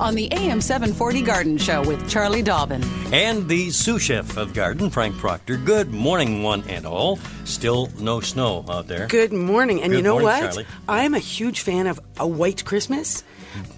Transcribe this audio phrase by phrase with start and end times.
[0.00, 2.82] On the AM 740 Garden Show with Charlie Dobbin.
[3.12, 5.58] And the sous chef of garden, Frank Proctor.
[5.58, 7.18] Good morning, one and all.
[7.44, 9.06] Still no snow out there.
[9.08, 9.82] Good morning.
[9.82, 10.40] And Good you know morning, what?
[10.40, 10.66] Charlie.
[10.88, 13.22] I'm a huge fan of A White Christmas,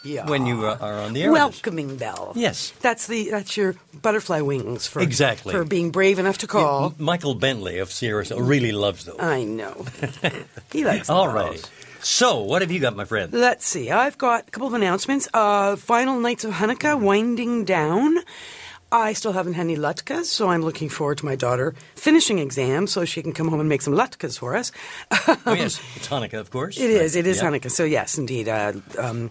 [0.03, 0.25] Yeah.
[0.29, 1.31] when you uh, are on the air.
[1.33, 2.31] Welcoming bell.
[2.35, 2.71] Yes.
[2.81, 5.53] That's the that's your butterfly wings for Exactly.
[5.53, 6.85] for being brave enough to call.
[6.85, 9.19] M- Michael Bentley of Sierra really loves those.
[9.19, 9.85] I know.
[10.71, 11.61] he likes All right.
[12.03, 13.31] So, what have you got, my friend?
[13.31, 13.91] Let's see.
[13.91, 15.27] I've got a couple of announcements.
[15.33, 18.17] Uh, final nights of Hanukkah winding down.
[18.91, 22.91] I still haven't had any latkes, so I'm looking forward to my daughter finishing exams
[22.91, 24.71] so she can come home and make some latkes for us.
[25.11, 26.77] oh, yes, it's Hanukkah, of course.
[26.77, 27.15] It is.
[27.15, 27.41] It is.
[27.41, 27.71] Hanukkah.
[27.71, 28.49] So yes, indeed.
[28.49, 29.29] Uh, um,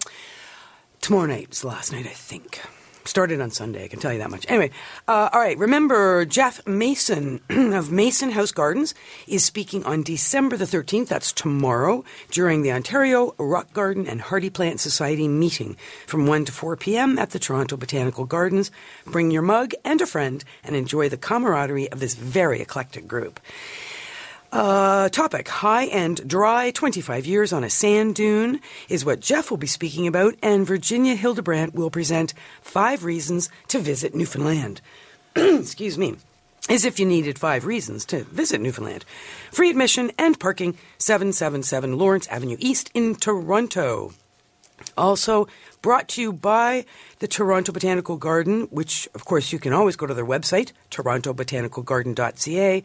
[1.01, 2.61] tomorrow night is the last night, I think.
[3.03, 3.83] Started on Sunday.
[3.83, 4.45] I can tell you that much.
[4.47, 4.69] Anyway,
[5.07, 5.57] uh, all right.
[5.57, 8.93] Remember, Jeff Mason of Mason House Gardens
[9.27, 11.09] is speaking on December the thirteenth.
[11.09, 16.51] That's tomorrow during the Ontario Rock Garden and Hardy Plant Society meeting from one to
[16.51, 17.17] four p.m.
[17.17, 18.69] at the Toronto Botanical Gardens.
[19.05, 23.39] Bring your mug and a friend and enjoy the camaraderie of this very eclectic group.
[24.51, 29.57] Uh, topic High and Dry 25 Years on a Sand Dune is what Jeff will
[29.57, 34.81] be speaking about, and Virginia Hildebrandt will present five reasons to visit Newfoundland.
[35.35, 36.17] Excuse me.
[36.69, 39.05] As if you needed five reasons to visit Newfoundland.
[39.51, 44.11] Free admission and parking 777 Lawrence Avenue East in Toronto.
[44.97, 45.47] Also
[45.81, 46.85] brought to you by
[47.19, 52.83] the Toronto Botanical Garden, which, of course, you can always go to their website, torontobotanicalgarden.ca.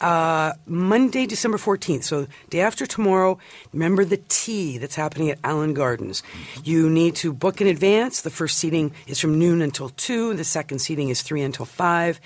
[0.00, 3.38] Uh, Monday, December 14th, so day after tomorrow,
[3.72, 6.22] remember the tea that's happening at Allen Gardens.
[6.64, 8.20] You need to book in advance.
[8.20, 12.20] The first seating is from noon until 2, the second seating is 3 until 5.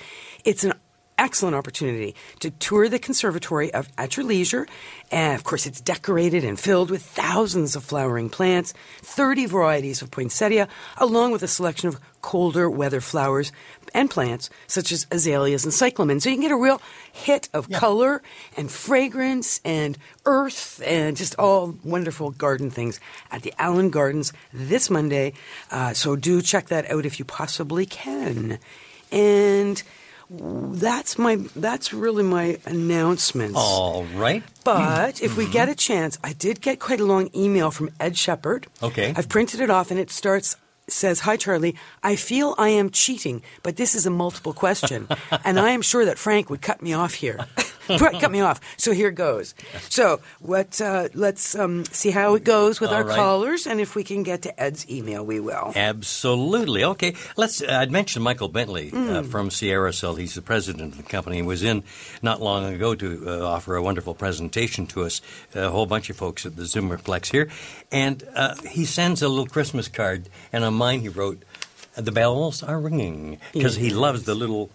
[0.44, 0.72] It's an
[1.20, 4.66] excellent opportunity to tour the conservatory of, at your leisure.
[5.12, 8.72] And of course, it's decorated and filled with thousands of flowering plants,
[9.02, 10.66] 30 varieties of poinsettia,
[10.96, 13.52] along with a selection of colder weather flowers
[13.94, 16.20] and plants such as azaleas and cyclamen.
[16.20, 16.80] So you can get a real
[17.12, 18.22] hit of color
[18.56, 22.98] and fragrance and earth and just all wonderful garden things
[23.30, 25.34] at the Allen Gardens this Monday.
[25.70, 28.58] Uh, so do check that out if you possibly can.
[29.12, 29.82] And
[30.30, 33.56] that's my that's really my announcements.
[33.58, 34.44] All right.
[34.64, 35.52] But if we mm-hmm.
[35.52, 38.68] get a chance, I did get quite a long email from Ed Shepard.
[38.82, 39.12] Okay.
[39.16, 40.56] I've printed it off and it starts
[40.88, 45.08] says, Hi Charlie, I feel I am cheating, but this is a multiple question.
[45.44, 47.46] and I am sure that Frank would cut me off here.
[47.98, 48.60] Cut me off.
[48.76, 49.54] So here goes.
[49.88, 50.80] So what?
[50.80, 53.16] Uh, let's um, see how it goes with All our right.
[53.16, 55.72] callers, and if we can get to Ed's email, we will.
[55.74, 56.84] Absolutely.
[56.84, 57.14] Okay.
[57.36, 57.62] Let's.
[57.62, 59.10] Uh, I'd mentioned Michael Bentley Mm.
[59.16, 60.14] uh, from Sierra Sil.
[60.16, 61.36] He's the president of the company.
[61.36, 61.82] He was in
[62.22, 65.20] not long ago to uh, offer a wonderful presentation to us,
[65.54, 67.48] a whole bunch of folks at the Zoomerplex here.
[67.92, 71.42] And uh, he sends a little Christmas card, and on mine he wrote,
[71.94, 74.70] The bells are ringing, because he loves the little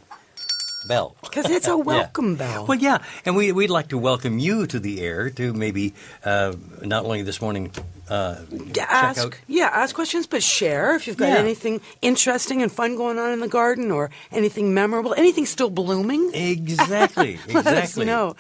[0.88, 1.16] bell.
[1.22, 1.76] Because it's a Yeah.
[1.76, 2.66] welcome bell.
[2.66, 5.94] Well, yeah, and we, we'd like to welcome you to the air to maybe
[6.24, 7.72] uh, not only this morning
[8.10, 8.38] uh,
[8.76, 11.38] Yeah, ask, out yeah, ask questions, but share if you've got Yeah.
[11.38, 16.32] anything interesting and fun going on in the garden, or anything memorable, anything still blooming.
[16.34, 18.06] Exactly, Let us exactly.
[18.06, 18.36] know.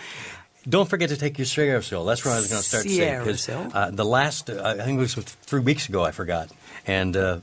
[0.68, 2.06] Don't forget to take your Sierra Sil.
[2.06, 3.26] That's what I was going to start Sierra saying.
[3.26, 3.70] 'cause, Sil.
[3.74, 6.50] Uh, the last, uh, I think it was three weeks ago, I forgot.
[6.88, 7.40] And uh,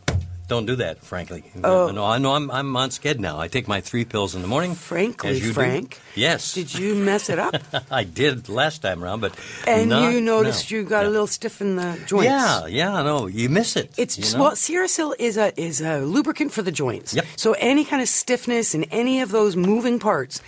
[0.49, 1.45] don't do that, frankly.
[1.63, 1.91] Oh.
[1.91, 3.39] No, I know I'm, I'm on sked now.
[3.41, 4.75] I take my three pills in the morning.
[4.75, 5.53] Frankly, you do.
[5.53, 6.55] Frank, Yes.
[6.55, 7.55] Did you mess it up?
[7.91, 9.35] I did last time around, but.
[9.67, 10.77] and not you noticed now.
[10.77, 12.27] you got a little stiff in the joints.
[12.27, 13.93] Yeah, yeah, no, you miss it.
[13.97, 17.15] It's well, SierraSil is a is a lubricant for the joints.
[17.15, 17.25] Yep.
[17.37, 20.43] So any kind of stiffness in any of those moving parts,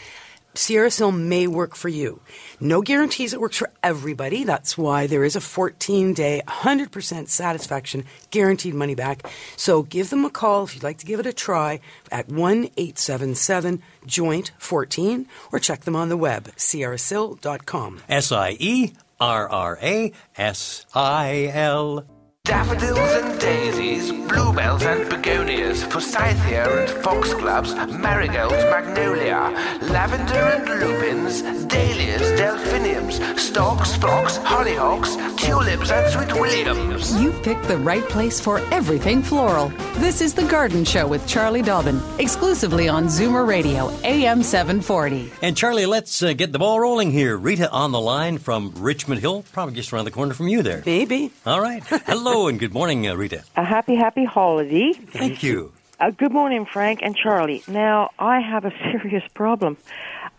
[0.55, 2.21] SierraSil may work for you.
[2.61, 4.45] No guarantees it works for everybody.
[4.45, 9.29] That's why there is a 14 day, 100% satisfaction, guaranteed money back.
[9.57, 11.81] So give them a call if you'd like to give it a try
[12.11, 18.01] at 1 877 Joint 14 or check them on the web, sierrasil.com.
[18.09, 22.05] S I E R R A S I L.
[22.47, 29.51] Daffodils and daisies, bluebells and begonias, forsythia and foxgloves, marigolds, magnolia,
[29.81, 37.19] lavender and lupins, dahlias, delphiniums, stalks, phlox, hollyhocks, tulips and sweet williams.
[37.19, 39.71] You've picked the right place for everything floral.
[39.95, 45.33] This is The Garden Show with Charlie Dobbin, exclusively on Zoomer Radio, AM 740.
[45.41, 47.39] And Charlie, let's uh, get the ball rolling here.
[47.39, 50.83] Rita on the line from Richmond Hill, probably just around the corner from you there.
[50.85, 51.33] Maybe.
[51.47, 51.83] All right.
[51.85, 53.45] Hello and good morning, uh, Rita.
[53.57, 54.93] A happy, happy holiday.
[54.93, 55.73] Thank you.
[56.01, 57.63] Uh, good morning, Frank and Charlie.
[57.69, 59.77] Now, I have a serious problem.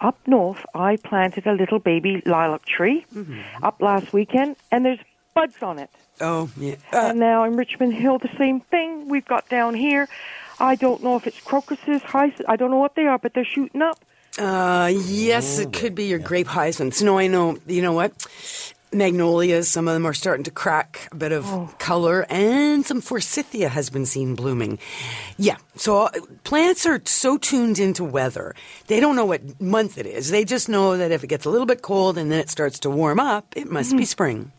[0.02, 3.06] Up north, I planted a little baby lilac tree
[3.64, 5.00] up last weekend, and there's
[5.34, 5.90] buds on it.
[6.20, 6.76] Oh, yeah.
[6.92, 10.10] Uh, and now in Richmond Hill, the same thing we've got down here.
[10.60, 12.44] I don't know if it's crocuses, hyacinths.
[12.48, 14.00] I don't know what they are, but they're shooting up.
[14.38, 17.02] Uh, yes, it could be your grape hyacinths.
[17.02, 17.58] No, I know.
[17.68, 18.12] You know what?
[18.96, 23.70] Magnolias, some of them are starting to crack a bit of color, and some forsythia
[23.70, 24.80] has been seen blooming.
[25.38, 26.12] Yeah, so uh,
[26.44, 28.56] plants are so tuned into weather.
[28.88, 30.30] They don't know what month it is.
[30.30, 32.80] They just know that if it gets a little bit cold and then it starts
[32.80, 34.52] to warm up, it must be spring.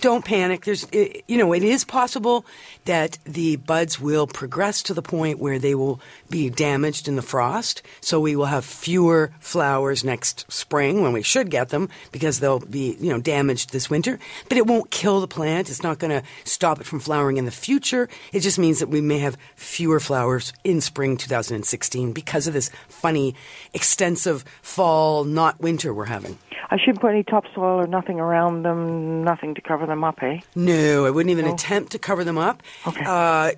[0.00, 0.64] Don't panic.
[0.64, 2.46] There's, you know, it is possible
[2.86, 6.00] that the buds will progress to the point where they will
[6.30, 7.82] be damaged in the frost.
[8.00, 12.60] So we will have fewer flowers next spring when we should get them because they'll
[12.60, 14.18] be, you know, damaged this winter.
[14.48, 15.70] But it won't kill the plant.
[15.70, 18.08] It's not going to stop it from flowering in the future.
[18.32, 22.70] It just means that we may have fewer flowers in spring 2016 because of this
[22.88, 23.34] funny,
[23.74, 26.38] extensive fall, not winter we're having.
[26.70, 30.40] I shouldn't put any topsoil or nothing around them, nothing to cover them up, eh?
[30.54, 32.62] No, I wouldn't even attempt to cover them up.
[32.86, 33.04] Okay.
[33.06, 33.52] Uh,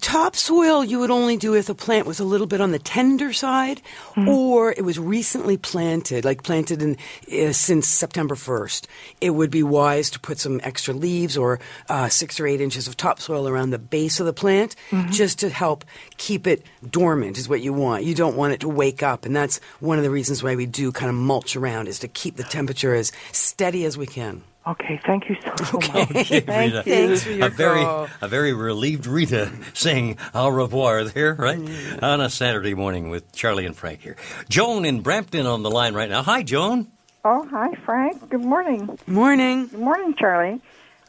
[0.00, 3.32] topsoil you would only do if the plant was a little bit on the tender
[3.32, 3.82] side,
[4.26, 6.96] or it was recently planted, like planted in
[7.32, 8.88] uh, since September first.
[9.20, 12.88] It would be wise to put some extra leaves or uh, six or eight inches
[12.88, 14.74] of topsoil around the base of the plant,
[15.10, 15.84] just to help
[16.16, 17.38] keep it dormant.
[17.38, 18.04] Is what you want.
[18.04, 20.66] You don't want it to wake up, and that's one of the reasons why we
[20.66, 24.42] do kind of mulch around is to keep the temperature as steady as we can.
[24.66, 26.10] Okay, thank you so much.
[26.12, 26.82] Okay, Thank Rita.
[26.86, 27.06] you.
[27.08, 28.08] Thanks for your a very, call.
[28.20, 31.58] a very relieved Rita saying au revoir there, right?
[32.02, 34.14] On a Saturday morning with Charlie and Frank here.
[34.48, 36.22] Joan in Brampton on the line right now.
[36.22, 36.86] Hi, Joan.
[37.24, 38.30] Oh, hi, Frank.
[38.30, 38.98] Good morning.
[39.08, 39.66] Morning.
[39.66, 40.60] Good morning, Charlie.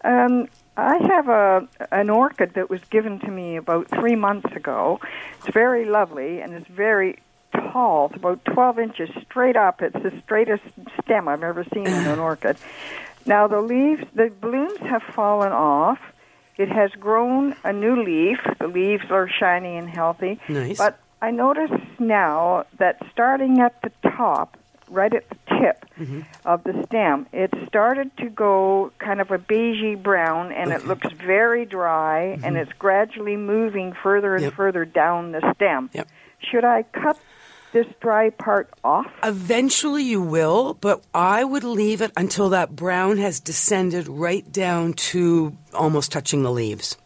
[0.03, 5.00] Um, I have a an orchid that was given to me about three months ago.
[5.38, 7.20] It's very lovely and it's very
[7.53, 8.07] tall.
[8.07, 9.81] It's about 12 inches straight up.
[9.81, 10.63] It's the straightest
[11.03, 12.57] stem I've ever seen in an orchid.
[13.25, 16.00] Now the leaves, the blooms have fallen off.
[16.57, 18.38] It has grown a new leaf.
[18.60, 20.39] The leaves are shiny and healthy.
[20.48, 20.77] Nice.
[20.77, 24.57] But I notice now that starting at the top,
[24.89, 26.22] right at the tip mm-hmm.
[26.45, 31.12] of the stem, it started to go kind of a beigey brown, and it looks
[31.13, 32.55] very dry, and mm-hmm.
[32.57, 34.53] it's gradually moving further and Yep.
[34.53, 35.89] further down the stem.
[35.93, 36.07] Yep.
[36.39, 37.17] Should I cut
[37.74, 39.08] this dry part off?
[39.24, 44.94] Eventually you will, but I would leave it until that brown has descended right down
[44.94, 46.98] to almost touching the leaves.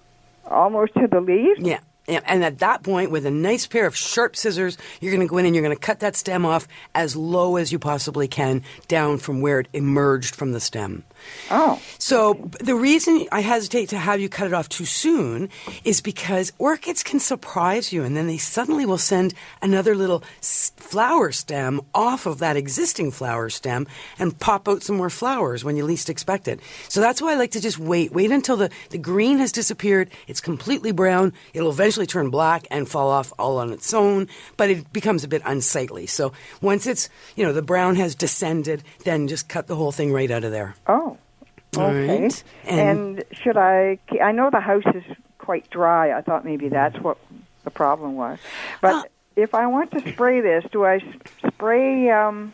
[0.46, 1.60] Almost to the leaves?
[1.60, 1.80] Yeah.
[2.08, 5.38] And, at that point, with a nice pair of sharp scissors, you're going to go
[5.38, 8.64] in and you're going to cut that stem off as low as you possibly can
[8.88, 11.04] down from where it emerged from the stem.
[11.52, 11.82] Oh.
[11.98, 15.50] So the reason I hesitate to have you cut it off too soon
[15.84, 21.32] is because orchids can surprise you, and then they suddenly will send another little flower
[21.32, 23.88] stem off of that existing flower stem
[24.20, 26.62] and pop out some more flowers when you least expect it.
[26.88, 28.14] So that's why I like to just wait.
[28.14, 30.10] Wait until the, the green has disappeared.
[30.28, 31.34] It's completely brown.
[31.54, 34.28] It'll eventually turn black and fall off all on its own,
[34.58, 36.06] but it becomes a bit unsightly.
[36.06, 40.12] So once it's, you know, the brown has descended, then just cut the whole thing
[40.14, 40.76] right out of there.
[40.88, 41.18] Oh.
[41.78, 42.22] All Okay.
[42.24, 42.44] right.
[42.66, 44.00] And, should I?
[44.22, 45.04] I know the house is
[45.38, 46.18] quite dry.
[46.18, 47.18] I thought maybe that's what
[47.64, 48.40] the problem was.
[48.82, 49.04] But Uh,
[49.36, 51.00] if I want to spray this, do I
[51.48, 52.54] spray um,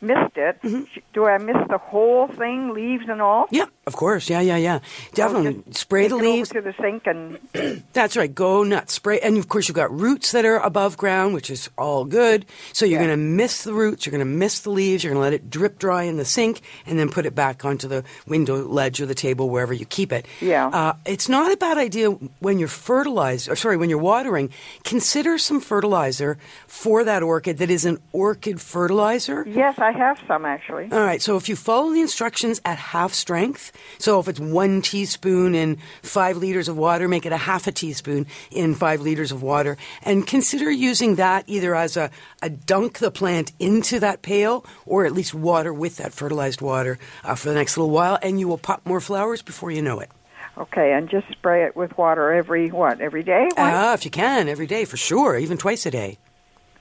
[0.00, 0.60] mist it?
[0.62, 0.84] Mm-hmm.
[1.12, 3.46] Do I mist the whole thing, leaves and all?
[3.50, 4.28] Yeah, of course.
[4.30, 4.80] Yeah, yeah, yeah.
[5.14, 5.62] Definitely.
[5.68, 6.48] just Spray the Take it over leaves.
[6.50, 8.34] to the sink and That's right.
[8.34, 8.94] Go nuts.
[8.94, 9.20] Spray.
[9.20, 12.46] And of course, you've got roots that are above ground, which is all good.
[12.72, 13.06] So you're Yeah.
[13.06, 14.06] going to miss the roots.
[14.06, 15.04] You're going to miss the leaves.
[15.04, 17.64] You're going to let it drip dry in the sink and then put it back
[17.64, 20.26] onto the window ledge or the table, wherever you keep it.
[20.40, 20.68] Yeah.
[20.68, 22.10] Uh, it's not a bad idea
[22.40, 24.50] when you're fertilized, or sorry, when you're watering,
[24.84, 29.44] consider some fertilizer for that orchid that is an orchid fertilizer.
[29.48, 30.88] yes, I have some actually.
[30.92, 34.82] All right, so if you follow the instructions at half strength, so if it's one
[34.82, 39.32] teaspoon in five liters of water, make it a half a teaspoon in five liters
[39.32, 42.10] of water, and consider using that either as a,
[42.42, 46.98] a dunk the plant into that pail or at least water with that fertilized water
[47.24, 50.00] uh, for the next little while, and you will pop more flowers before you know
[50.00, 50.10] it.
[50.56, 53.00] Okay, and just spray it with water every what?
[53.00, 53.48] Every day?
[53.56, 56.18] Ah, if you can, every day for sure, even twice a day.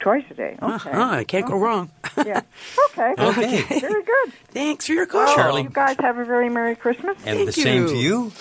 [0.04, 0.58] Twice a day.
[0.62, 0.92] Okay.
[0.92, 1.90] Uh-huh, I can't go wrong.
[2.26, 2.42] yeah.
[2.90, 3.14] Okay.
[3.24, 3.62] Okay.
[3.80, 4.34] Very good.
[4.50, 5.24] Thanks for your call.
[5.24, 5.64] Well, Charlie.
[5.64, 7.16] You guys have a very merry Christmas.
[7.26, 7.88] And Thank the same you.
[7.88, 8.32] to you.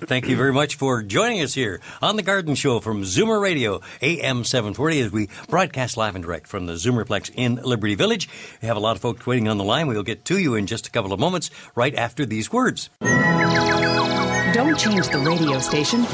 [0.00, 3.80] Thank you very much for joining us here on the Garden Show from Zoomer Radio,
[4.02, 8.28] AM 740, as we broadcast live and direct from the Zoomerplex in Liberty Village.
[8.62, 9.88] We have a lot of folks waiting on the line.
[9.88, 12.90] We'll get to you in just a couple of moments, right after these words.
[13.00, 16.04] Don't change the radio station.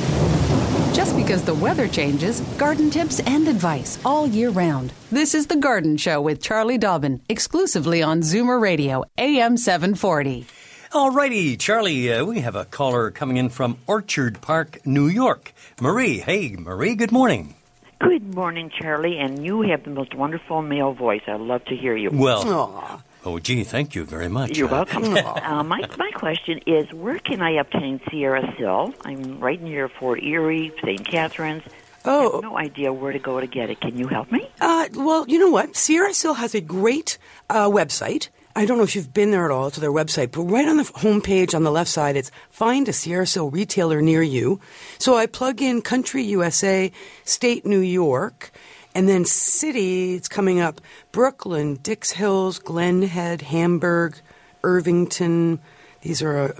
[0.94, 4.92] Just because the weather changes, garden tips and advice all year round.
[5.10, 10.46] This is The Garden Show with Charlie Dobbin, exclusively on Zoomer Radio, AM 740.
[10.92, 15.52] Alrighty, Charlie, uh, we have a caller coming in from Orchard Park, New York.
[15.80, 16.18] Marie.
[16.20, 17.56] Hey, Marie, good morning.
[17.98, 21.22] Good morning, Charlie, and you have the most wonderful male voice.
[21.26, 22.10] I love to hear you.
[22.12, 23.02] Well, Aw.
[23.24, 24.56] Oh, gee, thank you very much.
[24.56, 25.04] You're Uh, welcome.
[25.16, 28.94] uh, my my question is, where can I obtain Sierra Sil?
[29.04, 31.04] I'm right near Fort Erie, St.
[31.06, 31.62] Catharines.
[31.66, 33.80] I Oh, have no idea where to go to get it.
[33.80, 34.46] Can you help me?
[34.60, 35.74] Uh, well, you know what?
[35.74, 37.16] Sierra Sil has a great
[37.48, 38.28] uh, website.
[38.56, 40.76] I don't know if you've been there at all to their website, but right on
[40.76, 44.60] the homepage on the left side, it's find a Sierra Sil retailer near you.
[44.98, 46.92] So I plug in country USA,
[47.24, 48.52] state New York,
[48.94, 50.80] and then city, it's coming up
[51.12, 54.20] Brooklyn, Dix Hills, Glen Head, Hamburg,
[54.62, 55.60] Irvington.
[56.02, 56.52] These are, uh,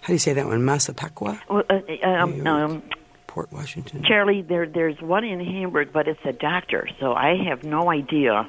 [0.00, 0.64] how do you say that one?
[0.64, 2.82] Massapequa, Well, uh, um, um,
[3.26, 4.02] Port Washington.
[4.02, 8.48] Charlie, there there's one in Hamburg, but it's a doctor, so I have no idea.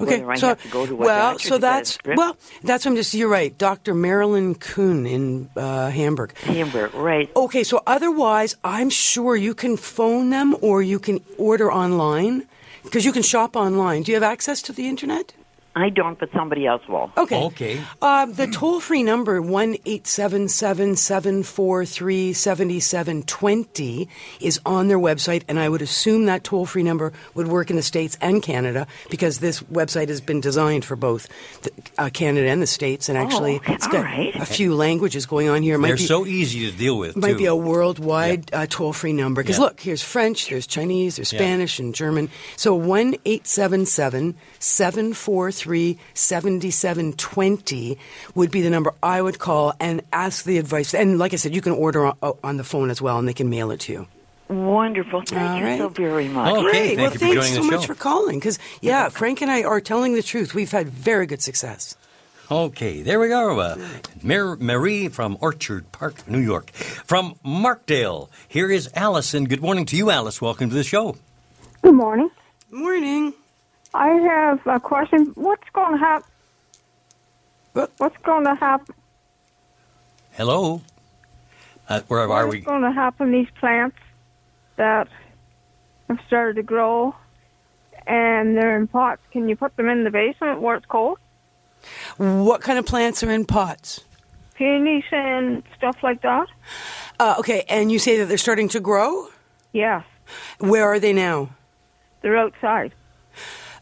[0.00, 3.14] Okay, so to to well, so to get a that's well, that's what I'm just.
[3.14, 3.94] You're right, Dr.
[3.94, 6.36] Marilyn Kuhn in uh, Hamburg.
[6.38, 7.30] Hamburg, right?
[7.34, 12.46] Okay, so otherwise, I'm sure you can phone them or you can order online
[12.84, 14.02] because you can shop online.
[14.02, 15.32] Do you have access to the internet?
[15.78, 17.12] I don't, but somebody else will.
[17.18, 17.42] Okay.
[17.44, 17.80] Okay.
[18.00, 24.08] Uh, the toll free number, 1 877 743 7720,
[24.40, 27.76] is on their website, and I would assume that toll free number would work in
[27.76, 31.28] the States and Canada because this website has been designed for both
[31.62, 33.74] the, uh, Canada and the States, and actually okay.
[33.74, 34.34] it's All got right.
[34.36, 35.76] a few languages going on here.
[35.76, 37.38] Might They're be- so easy to deal with, might too.
[37.38, 39.42] be a worldwide uh, toll free number.
[39.42, 39.64] Because Yeah.
[39.64, 41.40] look, here's French, there's Chinese, there's Yeah.
[41.40, 42.30] Spanish, and German.
[42.56, 45.65] So 1 877 743
[46.14, 47.98] 7720
[48.34, 50.94] would be the number I would call and ask the advice.
[50.94, 53.34] And like I said, you can order on, on the phone as well, and they
[53.34, 54.06] can mail it to you.
[54.48, 55.22] Wonderful.
[55.26, 55.78] Thank All you right.
[55.78, 56.52] so very much.
[56.52, 56.86] Oh, Okay, Great.
[56.86, 57.86] thank well, you thanks joining so the much show.
[57.88, 58.38] for calling.
[58.38, 60.54] Because, yeah, Frank and I are telling the truth.
[60.54, 61.96] We've had very good success.
[62.48, 63.58] Okay, there we go.
[63.58, 63.76] Uh,
[64.22, 66.70] Mar- Marie from Orchard Park, New York.
[66.70, 69.46] From Markdale, here is Allison.
[69.46, 70.40] Good morning to you, Alice.
[70.40, 71.16] Welcome to the show.
[71.82, 72.30] Good morning.
[72.70, 73.34] Morning.
[73.94, 75.32] I have a question.
[75.34, 76.30] What's going to happen?
[77.72, 77.92] What?
[77.98, 78.94] What's going to happen?
[80.32, 80.82] Hello.
[81.88, 82.58] Uh, where are we?
[82.58, 83.96] What's going to happen these plants
[84.76, 85.08] that
[86.08, 87.14] have started to grow
[88.06, 89.22] and they're in pots?
[89.30, 91.18] Can you put them in the basement where it's cold?
[92.16, 94.04] What kind of plants are in pots?
[94.54, 96.48] Peonies and stuff like that?
[97.20, 99.28] Uh, okay, and you say that they're starting to grow?
[99.72, 100.04] Yes.
[100.58, 101.50] Where are they now?
[102.22, 102.92] They're outside,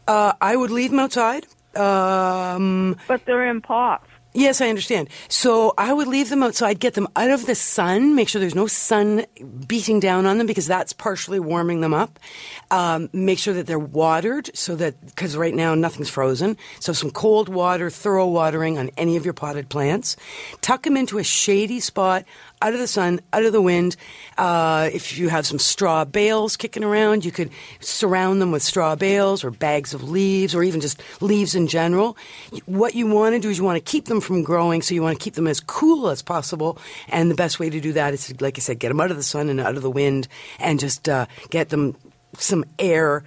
[0.07, 1.45] Uh, I would leave them outside.
[1.75, 4.07] Um, but they're in pots.
[4.37, 5.07] Yes, I understand.
[5.29, 8.53] So I would leave them outside, get them out of the sun, make sure there's
[8.53, 9.25] no sun
[9.65, 12.19] beating down on them because that's partially warming them up.
[12.69, 16.57] Um, make sure that they're watered so that, because right now nothing's frozen.
[16.81, 20.17] So some cold water, thorough watering on any of your potted plants.
[20.59, 22.25] Tuck them into a shady spot
[22.65, 23.95] out of the sun, out of the wind.
[24.39, 28.95] Uh, if you have some straw bales kicking around, you could surround them with straw
[28.95, 32.17] bales or bags of leaves or even just leaves in general.
[32.65, 35.03] What you want to do is you want to keep them from growing, so you
[35.03, 36.79] want to keep them as cool as possible.
[37.09, 39.17] And the best way to do that is, like I said, get them out of
[39.17, 41.95] the sun and out of the wind and just uh, get them
[42.41, 43.23] some air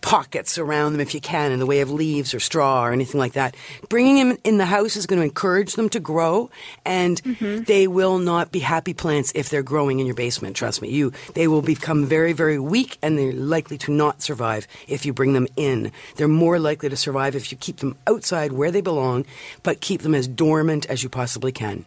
[0.00, 3.18] pockets around them if you can in the way of leaves or straw or anything
[3.18, 3.56] like that.
[3.88, 6.50] Bringing them in the house is going to encourage them to grow
[6.84, 7.64] and mm-hmm.
[7.64, 10.56] they will not be happy plants if they're growing in your basement.
[10.56, 10.90] Trust me.
[10.90, 15.12] You, they will become very, very weak and they're likely to not survive if you
[15.12, 15.92] bring them in.
[16.16, 19.26] They're more likely to survive if you keep them outside where they belong,
[19.62, 21.84] but keep them as dormant as you possibly can.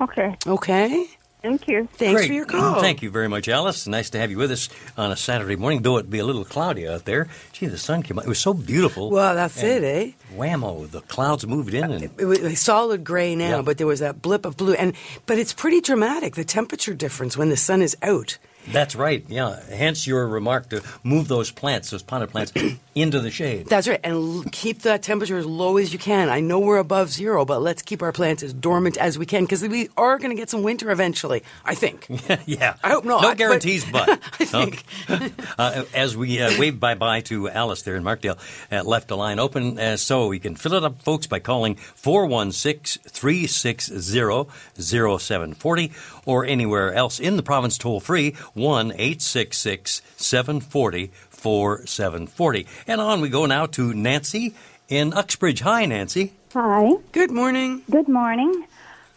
[0.00, 0.36] Okay.
[0.46, 1.06] Okay?
[1.44, 1.86] Thank you.
[1.92, 2.26] Thanks Great.
[2.28, 2.80] for your call.
[2.80, 3.86] Thank you very much, Alice.
[3.86, 6.44] Nice to have you with us on a Saturday morning, though it be a little
[6.46, 7.28] cloudy out there.
[7.52, 8.24] Gee, the sun came out.
[8.24, 9.10] It was so beautiful.
[9.10, 10.12] Well, that's And it, eh?
[10.34, 11.84] Whammo, the clouds moved in.
[11.92, 13.62] And it was like solid gray now, Yeah.
[13.62, 14.94] but there was that blip of blue, and
[15.26, 18.38] but it's pretty dramatic the temperature difference when the sun is out.
[18.72, 19.60] That's right, yeah.
[19.70, 22.52] Hence your remark to move those plants, those potted plants,
[22.94, 23.66] into the shade.
[23.66, 26.28] That's right, and l- keep that temperature as low as you can.
[26.28, 29.44] I know we're above zero, but let's keep our plants as dormant as we can
[29.44, 31.42] because we are going to get some winter eventually.
[31.64, 32.06] I think.
[32.46, 32.74] yeah.
[32.82, 34.08] I hope not, No but- guarantees, but.
[34.40, 34.84] I think.
[35.10, 35.32] Okay.
[35.58, 38.38] uh, as we uh, wave bye bye to Alice there in Markdale,
[38.72, 39.78] uh, left a line open.
[39.78, 44.48] Uh, so you can fill it up, folks, by calling 416 360
[44.80, 45.92] 0740
[46.26, 52.66] or anywhere else in the province toll free 1 866 740 4740.
[52.86, 54.54] And on we go now to Nancy
[54.88, 55.60] in Uxbridge.
[55.60, 56.32] Hi, Nancy.
[56.54, 57.82] Hi, Good morning.
[57.90, 58.64] good morning.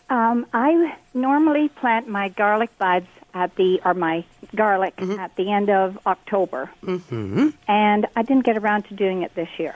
[0.10, 5.70] Um, I normally plant my garlic buds at the or my garlic at the end
[5.70, 7.50] of October, mm-hmm.
[7.68, 9.76] and I didn't get around to doing it this year.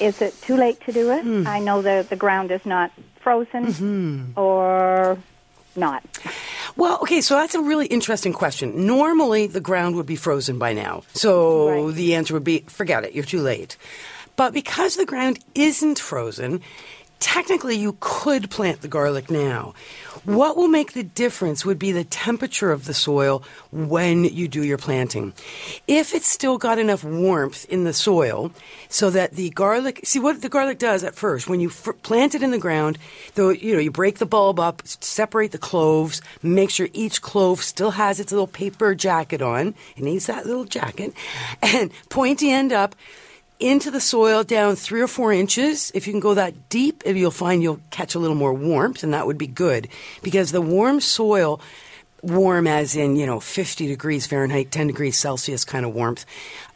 [0.00, 1.46] Is it too late to do it?
[1.46, 2.90] I know the the ground is not
[3.20, 5.18] frozen or
[5.78, 6.02] not.
[6.76, 8.86] Well, okay, so that's a really interesting question.
[8.86, 11.02] Normally, the ground would be frozen by now.
[11.14, 11.94] So Right.
[11.94, 13.76] the answer would be forget it, you're too late.
[14.36, 16.60] But because the ground isn't frozen,
[17.20, 19.74] technically you could plant the garlic now.
[20.24, 24.62] What will make the difference would be the temperature of the soil when you do
[24.62, 25.32] your planting.
[25.86, 28.52] If it's still got enough warmth in the soil
[28.88, 32.34] so that the garlic, see what the garlic does at first, when you f- plant
[32.34, 32.98] it in the ground,
[33.36, 37.62] though, you know, you break the bulb up, separate the cloves, make sure each clove
[37.62, 39.74] still has its little paper jacket on.
[39.96, 41.14] It needs that little jacket.
[41.62, 42.94] And pointy end up,
[43.60, 45.90] into the soil down three or four inches.
[45.94, 49.02] If you can go that deep, if you'll find you'll catch a little more warmth,
[49.02, 49.88] and that would be good
[50.22, 51.60] because the warm soil,
[52.22, 56.24] warm as in you know 50 degrees Fahrenheit, 10 degrees Celsius kind of warmth,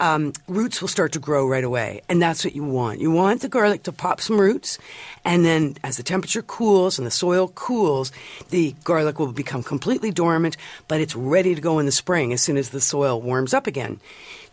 [0.01, 3.01] um, roots will start to grow right away, and that's what you want.
[3.01, 4.79] You want the garlic to pop some roots,
[5.25, 8.11] and then as the temperature cools and the soil cools,
[8.51, 10.57] the garlic will become completely dormant,
[10.89, 13.69] but it's ready to go in the spring as soon as the soil warms up
[13.69, 14.01] again.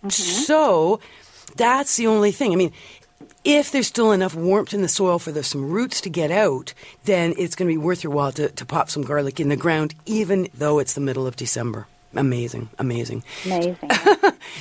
[0.08, 1.02] So
[1.56, 2.54] that's the only thing.
[2.54, 2.72] I mean,
[3.44, 6.74] if there's still enough warmth in the soil for there's some roots to get out,
[7.06, 9.56] then it's going to be worth your while to, to pop some garlic in the
[9.56, 11.88] ground, even though it's the middle of December.
[12.16, 13.24] Amazing, amazing.
[13.46, 13.78] Amazing.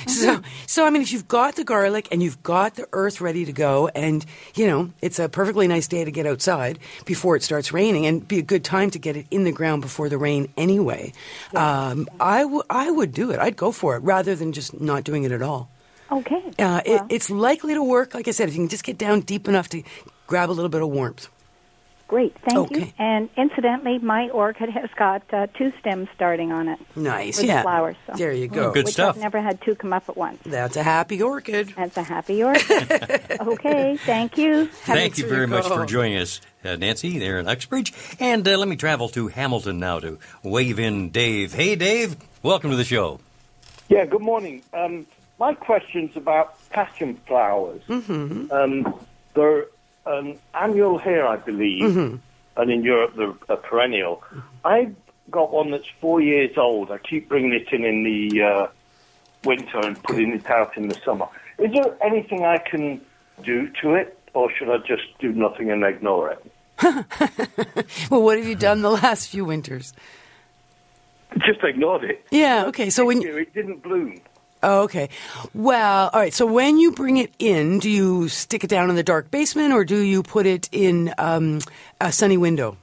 [0.07, 3.43] So, so I mean, if you've got the garlic and you've got the earth ready
[3.45, 4.23] to go, and
[4.55, 8.27] you know it's a perfectly nice day to get outside before it starts raining, and
[8.27, 11.11] be a good time to get it in the ground before the rain anyway.
[11.55, 13.39] Um, I w- I would do it.
[13.39, 15.69] I'd go for it rather than just not doing it at all.
[16.11, 16.43] Okay.
[16.59, 18.13] Uh, it, Well, it's likely to work.
[18.13, 19.83] Like I said, if you can just get down deep enough to
[20.27, 21.29] grab a little bit of warmth.
[22.07, 22.35] great.
[22.39, 22.91] Thank you.
[22.97, 26.79] And incidentally, my orchid has got uh, two stems starting on it.
[26.95, 27.61] Nice, with yeah.
[27.61, 27.95] flowers.
[28.07, 28.13] So.
[28.13, 28.71] There you go.
[28.71, 29.15] Good which stuff.
[29.15, 30.41] I've never had two come up at once.
[30.43, 31.73] That's a happy orchid.
[31.75, 32.91] That's a happy orchid.
[33.41, 34.65] okay, thank you.
[34.65, 37.93] Thank you very much for joining us, uh, Nancy, there in Uxbridge.
[38.19, 41.53] And uh, let me travel to Hamilton now to wave in Dave.
[41.53, 43.19] Hey, Dave, welcome to the show.
[43.87, 44.63] Yeah, good morning.
[44.73, 45.05] Um,
[45.39, 47.81] my question's about passion flowers.
[47.87, 48.51] Mm-hmm.
[48.51, 48.99] Um,
[49.33, 49.65] they're
[50.05, 51.95] an annual here, I believe,
[52.57, 54.23] and in Europe they're a perennial.
[54.65, 54.95] I've
[55.31, 56.91] got one that's four years old.
[56.91, 58.67] I keep bringing it in in the uh,
[59.45, 61.27] winter and putting it out in the summer.
[61.57, 63.01] Is there anything I can
[63.43, 66.45] do to it, or should I just do nothing and ignore it?
[68.09, 69.93] Well, what have you done the last few winters?
[71.45, 72.25] Just ignored it.
[72.31, 72.65] Yeah.
[72.67, 72.89] Okay.
[72.89, 74.19] So when It didn't bloom.
[74.61, 75.09] Oh, okay.
[75.53, 76.33] Well, all right.
[76.33, 79.73] So when you bring it in, do you stick it down in the dark basement
[79.73, 81.59] or do you put it in um,
[82.01, 82.77] a sunny window?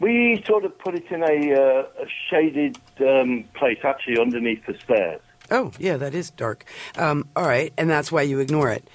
[0.00, 4.78] We sort of put it in a, uh, a shaded um, place, actually underneath the
[4.78, 5.20] stairs.
[5.50, 6.64] Oh, yeah, that is dark.
[6.96, 8.88] Um, all right, and that's why you ignore it.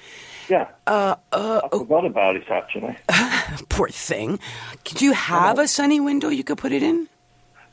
[0.49, 0.67] Yeah.
[0.85, 2.95] Uh, uh, I forgot about it actually.
[3.69, 4.39] poor thing.
[4.83, 7.07] Do you have a sunny window you could put it in?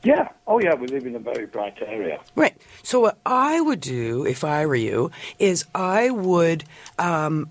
[0.03, 0.29] Yeah.
[0.47, 0.73] Oh, yeah.
[0.75, 2.19] We live in a very bright area.
[2.35, 2.55] Right.
[2.83, 6.63] So what I would do if I were you is I would.
[6.97, 7.49] Um,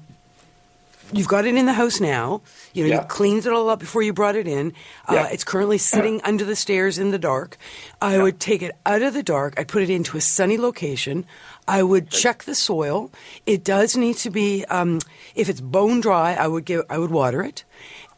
[1.13, 2.41] you've got it in the house now.
[2.73, 3.01] You know, Yeah.
[3.03, 4.73] you cleaned it all up before you brought it in.
[5.09, 5.27] Uh, Yeah.
[5.29, 7.57] It's currently sitting under the stairs in the dark.
[8.01, 9.55] I would take it out of the dark.
[9.59, 11.25] I'd put it into a sunny location.
[11.69, 13.11] I would check the soil.
[13.47, 14.65] It does need to be.
[14.67, 14.99] Um,
[15.37, 16.83] if it's bone dry, I would give.
[16.91, 17.63] I would water it.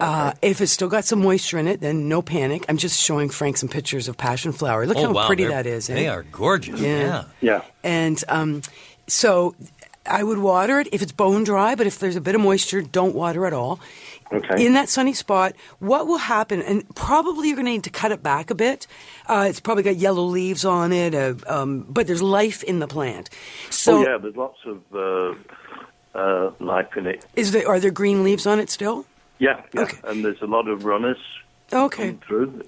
[0.03, 2.65] Uh, if it's still got some moisture in it, then no panic.
[2.69, 4.85] I'm just showing Frank some pictures of passion flower.
[4.87, 5.89] Look oh, how wow, pretty they're- that is.
[5.89, 5.95] eh?
[5.95, 6.81] They are gorgeous.
[6.81, 7.25] Yeah.
[7.41, 7.63] Yeah.
[7.85, 8.63] And um,
[9.07, 9.55] so
[10.05, 12.83] I would water it if it's bone dry, but if there's a bit of moisture,
[12.83, 13.79] don't water at all.
[14.33, 14.65] Okay.
[14.67, 18.13] In that sunny spot, what will happen, and probably you're going to need to cut
[18.13, 18.87] it back a bit.
[19.27, 22.89] Uh, it's probably got yellow leaves on it, uh, um, but there's life in the
[22.89, 23.29] plant.
[23.69, 24.19] So, oh, yeah.
[24.19, 27.25] There's lots of uh, uh, life in it.
[27.37, 29.05] is there, are there green leaves on it still?
[29.43, 29.61] Yeah.
[29.75, 29.89] yeah.
[30.05, 31.19] And there's a lot of runners
[31.73, 32.19] Okay.
[32.27, 32.63] through.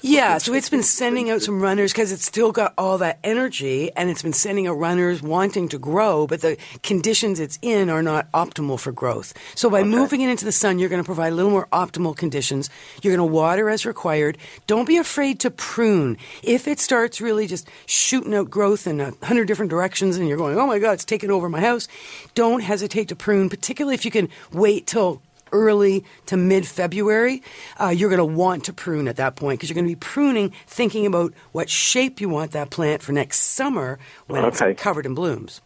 [0.00, 3.90] Yeah, so it's been sending out some runners because it's still got all that energy
[3.96, 8.02] and it's been sending out runners wanting to grow, but the conditions it's in are
[8.02, 9.34] not optimal for growth.
[9.56, 12.16] So by moving it into the sun, you're going to provide a little more optimal
[12.16, 12.70] conditions.
[13.02, 14.38] You're going to water as required.
[14.68, 16.16] Don't be afraid to prune.
[16.42, 20.38] If it starts really just shooting out growth in a hundred different directions and you're
[20.38, 21.88] going, oh my God, it's taking over my house,
[22.34, 25.20] don't hesitate to prune, particularly if you can wait till
[25.52, 27.42] early to mid February,
[27.80, 29.96] uh, you're going to want to prune at that point because you're going to be
[29.96, 34.70] pruning thinking about what shape you want that plant for next summer when Okay.
[34.72, 35.60] it's covered in blooms.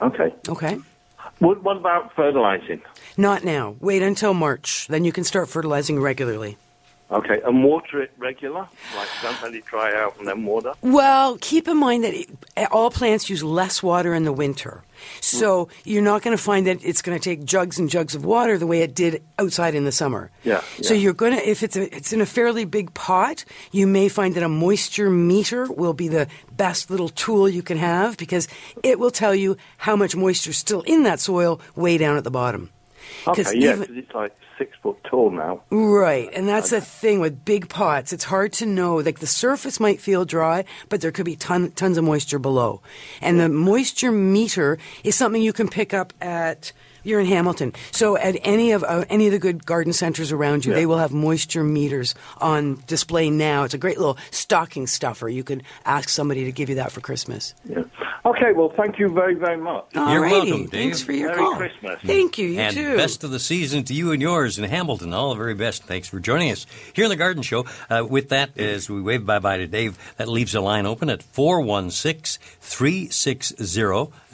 [0.00, 0.32] Okay.
[0.48, 0.78] Okay?
[1.40, 2.82] What, what about fertilizing?
[3.16, 3.76] Not now.
[3.80, 4.86] Wait until March.
[4.88, 6.56] Then you can start fertilizing regularly.
[7.10, 7.40] Okay.
[7.44, 8.68] And water it regular?
[8.96, 10.74] Like don't let it dry out and then water?
[10.82, 12.28] Well, keep in mind that it,
[12.70, 14.82] all plants use less water in the winter.
[15.20, 15.70] So mm.
[15.84, 18.58] you're not going to find that it's going to take jugs and jugs of water
[18.58, 20.30] the way it did outside in the summer.
[20.44, 21.00] Yeah, So yeah.
[21.00, 24.34] you're going to, if it's a, it's in a fairly big pot, you may find
[24.34, 28.48] that a moisture meter will be the best little tool you can have because
[28.82, 32.24] it will tell you how much moisture is still in that soil way down at
[32.24, 32.70] the bottom.
[33.26, 33.42] Okay.
[33.54, 33.70] Yeah.
[33.72, 35.62] even- Because it's like six foot tall now.
[35.70, 38.12] Right, and that's the thing with big pots.
[38.12, 38.96] It's hard to know.
[38.96, 42.80] Like the surface might feel dry, but there could be ton, tons of moisture below.
[43.20, 46.72] And the moisture meter is something you can pick up at.
[47.08, 50.66] You're in Hamilton, so at any of uh, any of the good garden centers around
[50.66, 50.76] you, Yeah.
[50.78, 53.64] they will have moisture meters on display now.
[53.64, 55.26] It's a great little stocking stuffer.
[55.28, 57.54] You can ask somebody to give you that for Christmas.
[57.64, 57.84] Yeah.
[58.26, 58.52] Okay.
[58.52, 59.86] Well, thank you very, very much.
[59.94, 60.70] You're Alrighty, welcome, Dave.
[60.70, 61.56] Thanks for your Merry call.
[61.56, 61.98] Christmas.
[62.04, 62.48] Thank you.
[62.48, 62.96] You and too.
[62.96, 65.14] best of the season to you and yours in Hamilton.
[65.14, 65.84] All the very best.
[65.84, 67.64] Thanks for joining us here in the Garden Show.
[67.88, 71.08] Uh, with that, as we wave bye bye to Dave, that leaves a line open
[71.08, 73.64] at 416 360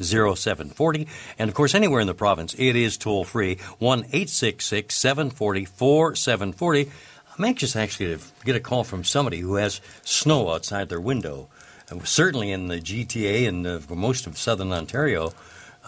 [0.03, 1.07] 0740.
[1.39, 6.91] And of course, anywhere in the province, it is toll free 1 866 740 4740.
[7.37, 11.49] I'm anxious actually to get a call from somebody who has snow outside their window.
[11.91, 15.33] Uh, certainly in the GTA and uh, for most of southern Ontario.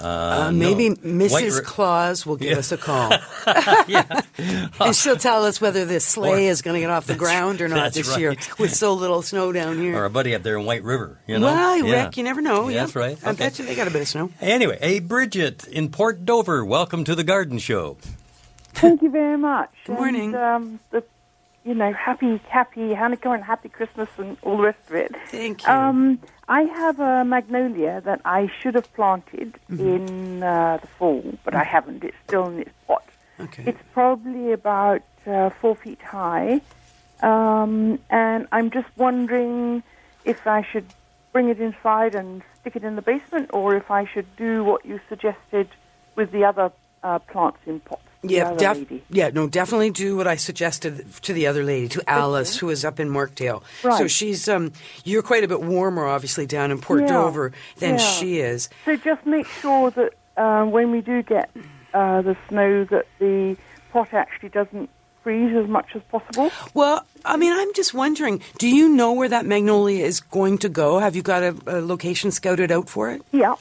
[0.01, 0.05] Uh,
[0.49, 0.97] Uh, maybe no.
[0.97, 1.31] Mrs.
[1.55, 2.59] White Claus will give Yeah.
[2.59, 3.13] us a call.
[4.81, 7.61] and she'll tell us whether this sleigh Or- is going to get off the ground
[7.61, 9.97] or not that's this year with so little snow down here.
[9.97, 11.19] or a buddy up there in White River.
[11.27, 12.05] You know, well, Yeah.
[12.05, 12.69] Rick, you never know.
[12.69, 12.81] Yeah, yeah.
[12.83, 13.19] that's right.
[13.25, 14.31] I bet you they got a bit of snow.
[14.41, 17.97] Anyway, hey Bridget in Port Dover, welcome to the Garden Show.
[18.75, 19.71] Thank you very much.
[19.87, 20.35] Good morning.
[20.35, 21.03] And, um, the,
[21.65, 25.15] you know, happy, happy Hanukkah and happy Christmas and all the rest of it.
[25.31, 25.73] Thank you.
[25.73, 29.89] Um, I have a magnolia that I should have planted Mm-hmm.
[29.95, 32.05] in uh, the fall, but I haven't.
[32.05, 33.03] It's still in its pot.
[33.41, 33.65] okay.
[33.67, 36.61] It's probably about uh, four feet high,
[37.21, 39.83] um, and I'm just wondering
[40.25, 40.87] if I should
[41.33, 44.87] bring it inside and stick it in the basement, or if I should do what
[44.87, 45.69] you suggested
[46.15, 46.71] with the other
[47.03, 48.03] uh, plants in pots.
[48.29, 52.57] Yeah, def- yeah, no, definitely do what I suggested to the other lady, to Alice,
[52.57, 53.63] who is up in Markdale.
[53.83, 53.99] Right.
[53.99, 54.73] So she's, um,
[55.05, 57.97] you're quite a bit warmer, obviously, down in Port Yeah, Dover than yeah.
[57.99, 58.69] she is.
[58.85, 61.51] So just make sure that uh, when we do get
[61.95, 63.57] uh, the snow, that the
[63.93, 64.91] pot actually doesn't
[65.23, 66.53] freeze as much as possible.
[66.73, 70.69] Well, I mean, I'm just wondering, do you know where that magnolia is going to
[70.69, 71.01] go?
[71.01, 73.23] Have you got a, a location scouted out for it?
[73.33, 73.57] Yeah.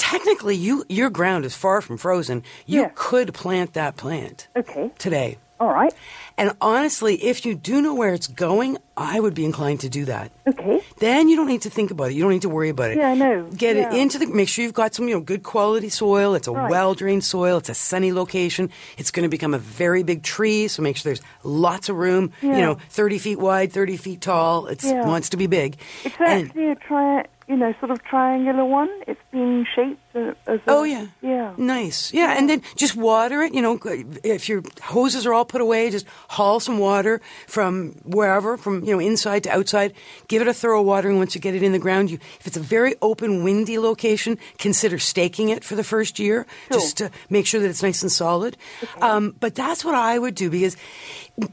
[0.00, 2.42] Technically, you your ground is far from frozen.
[2.64, 2.90] You Yeah.
[2.94, 4.90] could plant that plant Okay.
[4.98, 5.36] today.
[5.60, 5.92] All right.
[6.38, 10.06] And honestly, if you do know where it's going, I would be inclined to do
[10.06, 10.30] that.
[10.48, 10.80] Okay.
[11.00, 12.14] Then you don't need to think about it.
[12.14, 12.96] You don't need to worry about it.
[12.96, 13.46] Yeah, I know.
[13.54, 14.26] Get it into the.
[14.26, 16.34] Make sure you've got some, you know, good quality soil.
[16.34, 16.70] It's a Right.
[16.70, 17.58] well drained soil.
[17.58, 18.70] It's a sunny location.
[18.96, 22.32] It's going to become a very big tree, so make sure there's lots of room.
[22.40, 22.56] yeah.
[22.56, 24.66] You know, thirty feet wide, thirty feet tall.
[24.66, 25.06] It Yeah.
[25.06, 25.76] wants to be big.
[26.04, 28.88] It's And- actually a tri- you know, sort of triangular one.
[29.08, 30.60] It's been shaped as a.
[30.66, 31.52] Oh yeah, Yeah.
[31.56, 32.12] nice.
[32.12, 33.54] Yeah, and then just water it.
[33.54, 33.78] You know,
[34.24, 38.92] if your hoses are all put away, just haul some water from wherever, from you
[38.92, 39.92] know inside to outside.
[40.28, 42.10] Give it a thorough watering once you get it in the ground.
[42.10, 46.46] You, if it's a very open, windy location, consider staking it for the first year,
[46.72, 48.56] just to make sure that it's nice and solid.
[49.00, 50.76] Um, but that's what I would do because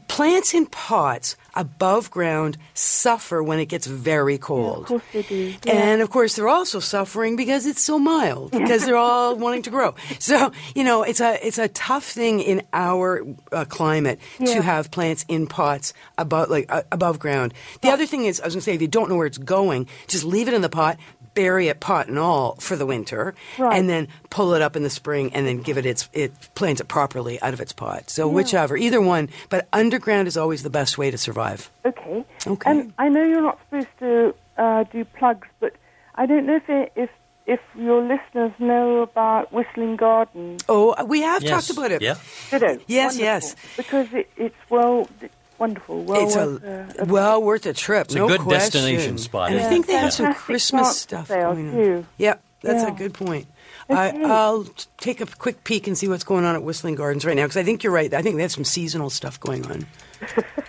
[0.08, 4.82] plants in pots above ground suffer when it gets very cold.
[4.82, 5.54] Of course they do.
[5.64, 5.72] Yeah.
[5.72, 9.70] And of course, they're also suffering because it's so mild, because they're all wanting to
[9.70, 9.94] grow.
[10.18, 14.54] So, you know, it's a, it's a tough thing in our uh, climate Yeah.
[14.54, 17.54] to have plants in pots above, like, uh, above ground.
[17.82, 19.38] The other thing is, I was going to say, if you don't know where it's
[19.38, 20.98] going, just leave it in the pot,
[21.34, 23.78] bury it pot and all for the winter, Right.
[23.78, 26.80] and then pull it up in the spring and then give it its, it plant
[26.80, 28.10] it properly out of its pot.
[28.10, 28.34] So Yeah.
[28.34, 31.70] whichever, either one, but underground is always the best way to survive.
[31.84, 32.24] Okay.
[32.46, 32.70] Okay.
[32.70, 35.74] And I know you're not supposed to uh, do plugs, but
[36.16, 37.10] I don't know if it, if
[37.48, 40.62] if your listeners know about Whistling Gardens.
[40.68, 41.50] Oh, we have Yes.
[41.66, 42.02] talked about it.
[42.02, 42.14] Yeah.
[42.50, 42.78] Ditto.
[42.86, 43.24] Yes, Wonderful.
[43.24, 43.56] yes.
[43.76, 46.02] Because it, it's well, it's wonderful.
[46.04, 48.04] Well it's worth, a, uh, well worth a trip.
[48.06, 48.82] It's a good question.
[48.82, 49.88] destination spot, And I think it?
[49.88, 51.74] they have some Christmas stuff sale, going on.
[51.74, 52.06] too.
[52.18, 53.46] Yep, that's a good point.
[53.90, 54.22] Okay.
[54.22, 54.64] I, I'll
[54.98, 57.56] take a quick peek and see what's going on at Whistling Gardens right now because
[57.56, 58.12] I think you're right.
[58.12, 59.86] I think they have some seasonal stuff going on.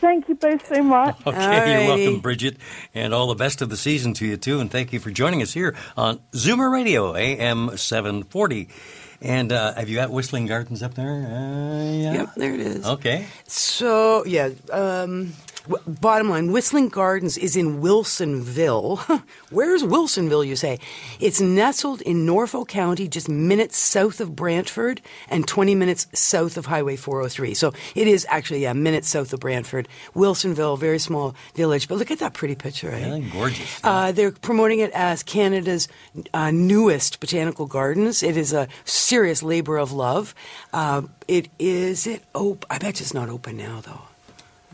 [0.00, 1.16] Thank you both so much.
[1.26, 1.86] Okay, Alrighty.
[1.86, 2.56] you're welcome, Bridget,
[2.94, 4.60] and all the best of the season to you too.
[4.60, 8.68] And thank you for joining us here on Zoomer Radio, AM 740.
[9.22, 11.08] And uh, have you got Whistling Gardens up there?
[11.26, 12.12] Uh, yeah.
[12.14, 12.84] Yep, there it is.
[12.86, 13.26] Okay.
[13.46, 15.32] So yeah, um, w-
[15.86, 19.22] bottom line, Whistling Gardens is in Wilsonville.
[19.50, 20.46] Where's Wilsonville?
[20.46, 20.78] You say
[21.20, 26.66] it's nestled in Norfolk County, just minutes south of Brantford and 20 minutes south of
[26.66, 27.54] Highway 403.
[27.54, 29.88] So it is actually yeah, minutes south of Brantford.
[30.14, 33.22] Wilsonville, very small village, but look at that pretty picture, right?
[33.22, 33.80] Yeah, gorgeous.
[33.82, 35.88] Uh, they're promoting it as Canada's
[36.32, 38.22] uh, newest botanical gardens.
[38.22, 40.34] It is a serious labor of love.
[40.72, 44.02] Uh, it is it op- I bet it's not open now though.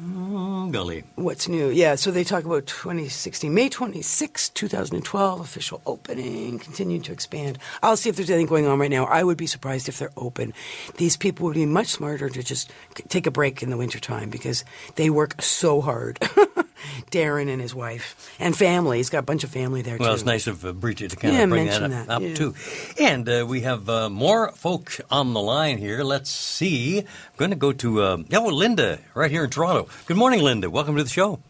[0.00, 1.04] Golly.
[1.16, 1.68] What's new?
[1.68, 7.58] Yeah, so they talk about 2016, May 26, 2012, official opening, continuing to expand.
[7.82, 9.04] I'll see if there's anything going on right now.
[9.04, 10.54] I would be surprised if they're open.
[10.96, 12.72] These people would be much smarter to just
[13.08, 16.18] take a break in the wintertime because they work so hard.
[17.10, 18.98] Darren and his wife and family.
[18.98, 20.04] He's got a bunch of family there Well, too.
[20.04, 22.22] Well, it's nice of uh, Bridget to kind Yeah, of bring that up, that, up
[22.22, 22.34] yeah.
[22.34, 22.54] too.
[22.98, 26.02] And uh, we have uh, more folk on the line here.
[26.02, 26.98] Let's see.
[27.00, 29.88] I'm going to go to uh, oh Linda right here in Toronto.
[30.06, 30.70] Good morning, Linda.
[30.70, 31.40] Welcome to the show.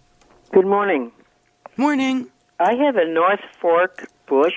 [0.53, 1.12] Good morning.
[1.77, 2.27] Morning.
[2.59, 4.55] I have a North Fork bush.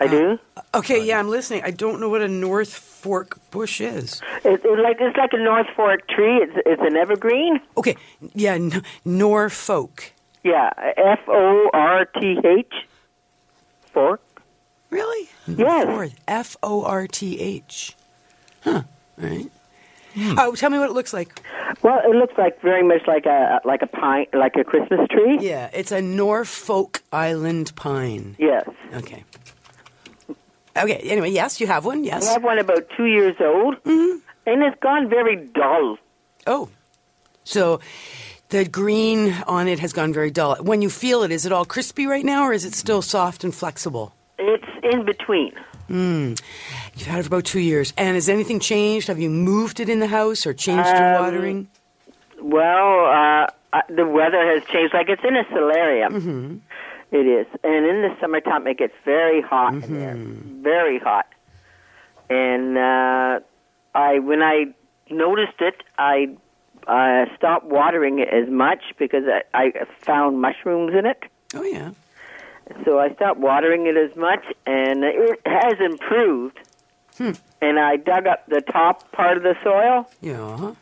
[0.00, 0.38] I do.
[0.74, 1.62] Okay, yeah, I'm listening.
[1.64, 4.20] I don't know what a North Fork bush is.
[4.44, 6.36] It, it like it's like a North Fork tree.
[6.38, 7.60] It's it's an evergreen.
[7.76, 7.96] Okay,
[8.34, 10.12] yeah, N- Norfolk.
[10.42, 12.72] Yeah, F O R T H.
[13.92, 14.20] Fork.
[14.90, 15.28] Really?
[15.46, 16.12] Yes.
[16.26, 17.94] F O R T H.
[18.62, 18.82] Huh.
[19.22, 19.50] All right.
[20.14, 20.34] Hmm.
[20.38, 21.40] Oh, tell me what it looks like.
[21.82, 25.38] Well, it looks like very much like a like a pine, like a Christmas tree.
[25.40, 28.34] Yeah, it's a Norfolk Island pine.
[28.38, 28.68] Yes.
[28.94, 29.24] Okay.
[30.82, 30.96] Okay.
[31.10, 32.04] Anyway, yes, you have one.
[32.04, 34.22] Yes, I have one about two years old, and
[34.62, 35.98] it's gone very dull.
[36.46, 36.68] Oh,
[37.44, 37.80] so
[38.50, 40.56] the green on it has gone very dull.
[40.60, 43.44] When you feel it, is it all crispy right now, or is it still soft
[43.44, 44.14] and flexible?
[44.38, 45.52] It's in between.
[45.90, 46.40] Mm.
[46.96, 47.92] You've had it for about two years.
[47.96, 49.08] And has anything changed?
[49.08, 51.68] Have you moved it in the house or changed your Um, watering?
[52.40, 54.94] Well, uh, uh, the weather has changed.
[54.94, 56.12] Like it's in a solarium.
[56.12, 56.56] Mm-hmm.
[57.10, 60.62] It is, and in the summertime it gets very hot in there, Mm-hmm.
[60.62, 61.26] very hot.
[62.28, 63.40] And uh,
[63.94, 64.66] I, when I
[65.10, 66.28] noticed it, I
[66.86, 71.22] uh, stopped watering it as much because I, I found mushrooms in it.
[71.54, 71.92] Oh yeah.
[72.84, 76.58] So I stopped watering it as much, and it has improved.
[77.16, 77.32] Hmm.
[77.62, 80.74] And I dug up the top part of the soil, Yeah.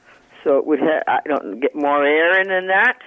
[0.43, 2.99] so it would ha- I don't get more air in than that.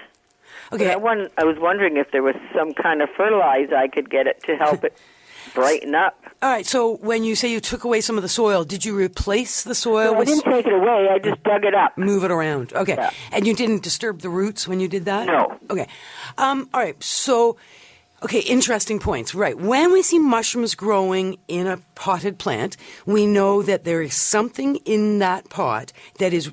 [0.71, 0.91] Okay.
[0.91, 4.27] I, won- I was wondering if there was some kind of fertilizer I could get
[4.27, 4.95] it to help it
[5.55, 6.15] brighten up.
[6.41, 6.65] All right.
[6.65, 9.75] So when you say you took away some of the soil, did you replace the
[9.75, 11.09] soil No, I didn't take it away.
[11.11, 11.97] I just dug it up.
[11.97, 12.73] Move it around.
[12.73, 12.95] Okay.
[12.95, 13.09] Yeah.
[13.31, 15.25] And you didn't disturb the roots when you did that?
[15.27, 15.57] No.
[15.69, 15.87] Okay.
[16.37, 17.01] Um, all right.
[17.03, 17.57] So
[18.21, 19.33] Okay, interesting points.
[19.33, 19.57] Right.
[19.57, 24.75] When we see mushrooms growing in a potted plant, we know that there is something
[24.83, 26.51] in that pot that is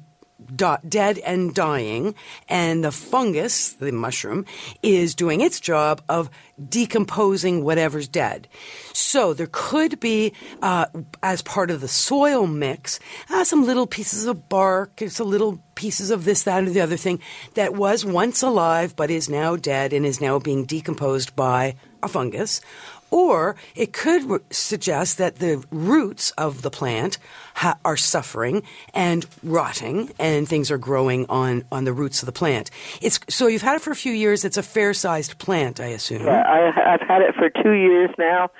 [0.55, 2.15] dead and dying,
[2.49, 4.45] and the fungus, the mushroom,
[4.83, 6.31] is doing its job of
[6.69, 8.49] decomposing whatever's dead.
[8.93, 10.33] So there could be,
[10.63, 10.87] uh,
[11.23, 16.11] as part of the soil mix, uh, some little pieces of bark, some little pieces
[16.11, 17.21] of this, that, or the other thing
[17.55, 22.09] that was once alive but is now dead and is now being decomposed by a
[22.09, 22.61] fungus.
[23.11, 27.19] Or it could suggest that the roots of the plant
[27.55, 32.33] ha- are suffering and rotting, and things are growing on, on the roots of the
[32.33, 32.71] plant.
[33.01, 34.45] It's so you've had it for a few years.
[34.45, 36.27] It's a fair sized plant, I assume.
[36.27, 38.51] Yeah, I, I've had it for two years now,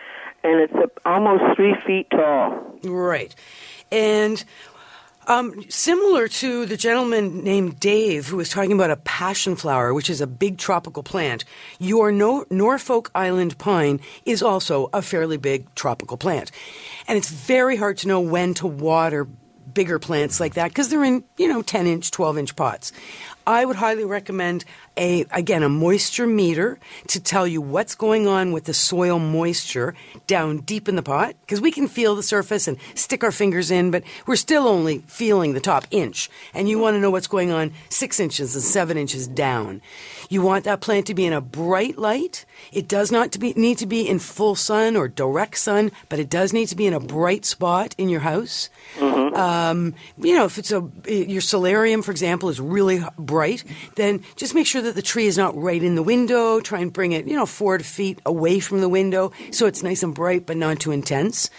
[0.45, 2.79] and it's almost three feet tall.
[2.85, 3.35] Right.
[3.91, 4.45] And
[5.27, 10.09] um, similar to the gentleman named Dave who was talking about a passion flower, which
[10.11, 11.45] is a big tropical plant,
[11.79, 16.51] your no- Norfolk Island pine is also a fairly big tropical plant.
[17.09, 19.27] And it's very hard to know when to water
[19.77, 22.93] bigger plants like that because they're in, you know, 10 inch, 12 inch pots.
[23.47, 24.65] I would highly recommend
[24.97, 26.79] a again a moisture meter
[27.09, 29.95] to tell you what's going on with the soil moisture
[30.27, 33.71] down deep in the pot because we can feel the surface and stick our fingers
[33.71, 36.31] in, but we're still only feeling the top inch.
[36.55, 39.83] And you want to know what's going on six inches and seven inches down.
[40.29, 42.45] You want that plant to be in a bright light.
[42.73, 46.19] It does not to be, need to be in full sun or direct sun, but
[46.19, 48.71] it does need to be in a bright spot in your house.
[49.37, 53.65] Um, you know, if it's a your solarium, for example, is really bright,
[53.97, 56.61] then just make sure that the tree is not right in the window.
[56.61, 60.03] Try and bring it, you know, four feet away from the window so it's nice
[60.03, 61.51] and bright but not too intense.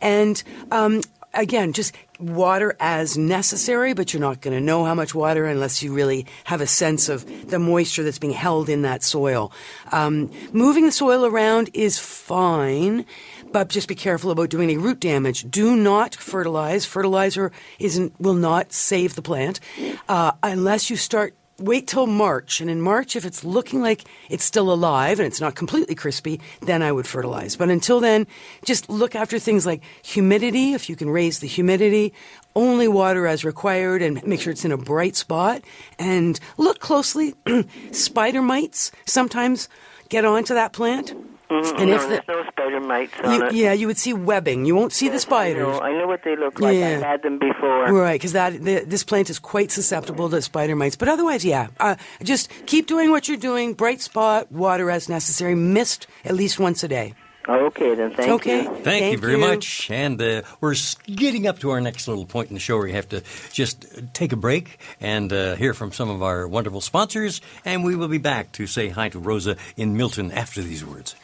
[0.00, 1.00] And um,
[1.34, 5.82] again, just water as necessary, but you're not going to know how much water unless
[5.82, 9.52] you really have a sense of the moisture that's being held in that soil.
[9.92, 13.04] Um, moving the soil around is fine,
[13.52, 15.50] but just be careful about doing any root damage.
[15.50, 16.86] Do not fertilize.
[16.86, 19.60] Fertilizer isn't will not save the plant
[20.08, 22.60] uh, unless you start wait till March.
[22.60, 26.40] And in March, if it's looking like it's still alive and it's not completely crispy,
[26.62, 27.56] then I would fertilize.
[27.56, 28.26] But until then,
[28.64, 32.12] just look after things like humidity, if you can raise the humidity,
[32.56, 35.62] only water as required, and make sure it's in a bright spot.
[35.98, 37.34] And look closely.
[37.92, 39.68] Spider mites sometimes
[40.08, 41.14] get onto that plant.
[41.50, 43.52] Mm, And no, if the- there's no spider mites on You, it.
[43.54, 44.64] yeah, you would see webbing.
[44.64, 45.62] You won't see the I spiders.
[45.68, 46.76] know, I know what they look like.
[46.76, 46.96] Yeah.
[46.96, 47.92] I've had them before.
[47.92, 50.96] Right, because that the, this plant is quite susceptible to spider mites.
[50.96, 53.74] But otherwise, yeah, uh, just keep doing what you're doing.
[53.74, 55.54] Bright spot, water as necessary.
[55.54, 57.14] Mist at least once a day.
[57.46, 58.10] Okay, then.
[58.14, 58.62] Thank okay.
[58.62, 58.68] you.
[58.70, 59.38] Thank, Thank you very you.
[59.38, 59.90] much.
[59.90, 62.86] And uh, we're s- getting up to our next little point in the show where
[62.86, 66.80] we have to just take a break and uh, hear from some of our wonderful
[66.80, 67.42] sponsors.
[67.66, 71.16] And we will be back to say hi to Rosa in Milton after these words.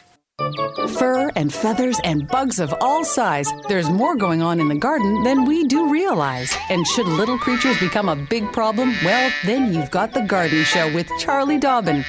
[0.97, 3.51] Fur and feathers and bugs of all size.
[3.67, 6.55] There's more going on in the garden than we do realize.
[6.69, 10.93] And should little creatures become a big problem, well, then you've got The Garden Show
[10.93, 12.03] with Charlie Dobbin.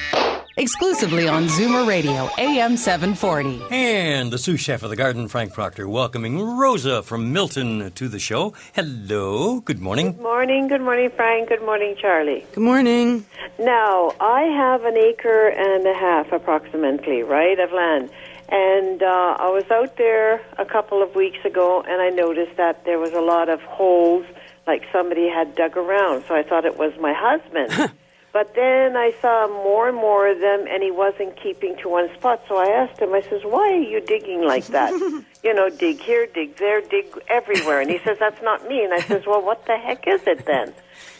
[0.55, 3.59] Exclusively on Zoomer Radio, AM 740.
[3.71, 8.19] And the sous chef of the garden, Frank Proctor, welcoming Rosa from Milton to the
[8.19, 8.53] show.
[8.73, 10.11] Hello, good morning.
[10.11, 11.49] Good morning, good morning, Frank.
[11.49, 12.45] Good morning, Charlie.
[12.53, 13.25] Good morning.
[13.57, 18.11] Now, I have an acre and a half approximately, right, of land.
[18.53, 22.85] And uh, I was out there a couple of weeks ago and I noticed that
[22.85, 24.27] there was a lot of holes
[24.67, 26.25] like somebody had dug around.
[26.27, 27.91] So I thought it was my husband.
[28.31, 32.13] but then I saw more and more of them and he wasn't keeping to one
[32.13, 32.43] spot.
[32.47, 34.91] So I asked him, I says, why are you digging like that?
[35.43, 37.81] you know, dig here, dig there, dig everywhere.
[37.81, 38.83] And he says, that's not me.
[38.83, 40.75] And I says, well, what the heck is it then?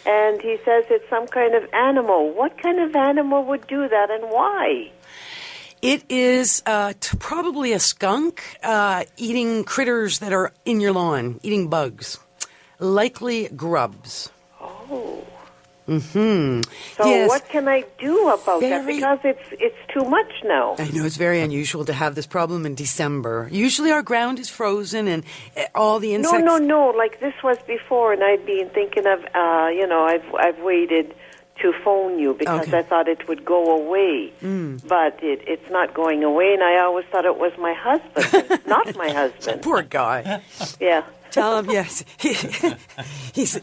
[0.06, 2.32] And he says it's some kind of animal.
[2.32, 4.92] What kind of animal would do that and why?
[5.84, 11.42] It is uh, t- probably a skunk uh, eating critters that are in your lawn,
[11.44, 12.20] eating bugs,
[12.80, 14.32] likely grubs.
[14.62, 15.28] Oh.
[15.86, 16.62] Hmm.
[16.96, 17.28] So yes.
[17.28, 18.88] what can I do about that?
[18.88, 20.76] Because it's it's too much now.
[20.80, 23.50] I know it's very unusual to have this problem in December.
[23.52, 25.26] Usually our ground is frozen and
[25.58, 26.40] uh, all the insects.
[26.46, 26.98] No, no, no.
[26.98, 31.14] Like this was before, and I'd been thinking of, uh, you know, I've I've waited
[31.62, 32.80] to phone you because Okay.
[32.80, 34.86] I thought it would go away, Mm.
[34.88, 38.96] but it it's not going away, and I always thought it was my husband, not
[38.96, 39.62] my husband.
[39.62, 40.42] Poor guy.
[40.80, 41.04] Yeah.
[41.32, 42.04] Tell him yes.
[43.34, 43.60] He's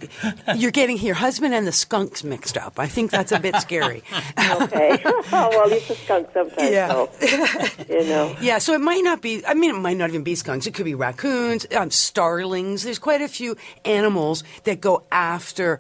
[0.56, 2.80] you're getting your husband and the skunks mixed up.
[2.80, 4.02] I think that's a bit scary.
[4.38, 5.00] okay.
[5.30, 6.70] well, he's a skunk sometimes.
[6.70, 6.88] Yeah.
[6.88, 7.10] So,
[7.88, 8.34] you know.
[8.40, 9.44] Yeah, so it might not be.
[9.46, 10.66] I mean, it might not even be skunks.
[10.66, 12.82] It could be raccoons, um, starlings.
[12.82, 15.78] There's quite a few animals that go after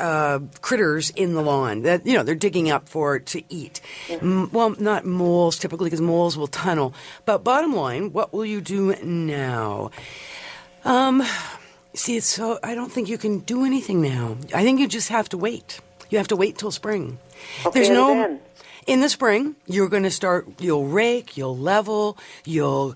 [0.00, 3.80] uh, critters in the lawn that you know they're digging up for to eat.
[4.10, 6.94] M- well, not moles typically because moles will tunnel.
[7.24, 9.90] But bottom line, what will you do now?
[10.84, 11.22] Um,
[11.94, 14.36] see, it's so I don't think you can do anything now.
[14.54, 15.80] I think you just have to wait.
[16.10, 17.18] You have to wait till spring.
[17.64, 18.14] Okay, There's no.
[18.14, 18.40] then?
[18.86, 20.46] In the spring, you're going to start.
[20.60, 21.36] You'll rake.
[21.36, 22.16] You'll level.
[22.44, 22.94] You'll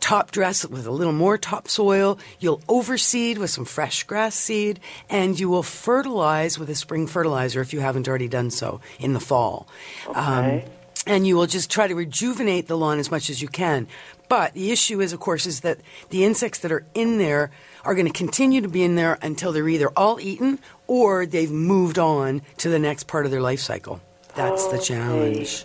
[0.00, 2.18] top dress with a little more topsoil.
[2.38, 7.60] You'll overseed with some fresh grass seed, and you will fertilize with a spring fertilizer
[7.60, 9.66] if you haven't already done so in the fall.
[10.14, 10.68] Um, okay.
[11.06, 13.86] and you will just try to rejuvenate the lawn as much as you can.
[14.28, 15.78] But the issue is, of course, is that
[16.10, 17.50] the insects that are in there
[17.84, 21.50] are going to continue to be in there until they're either all eaten or they've
[21.50, 24.00] moved on to the next part of their life cycle.
[24.36, 25.64] That's the oh, challenge.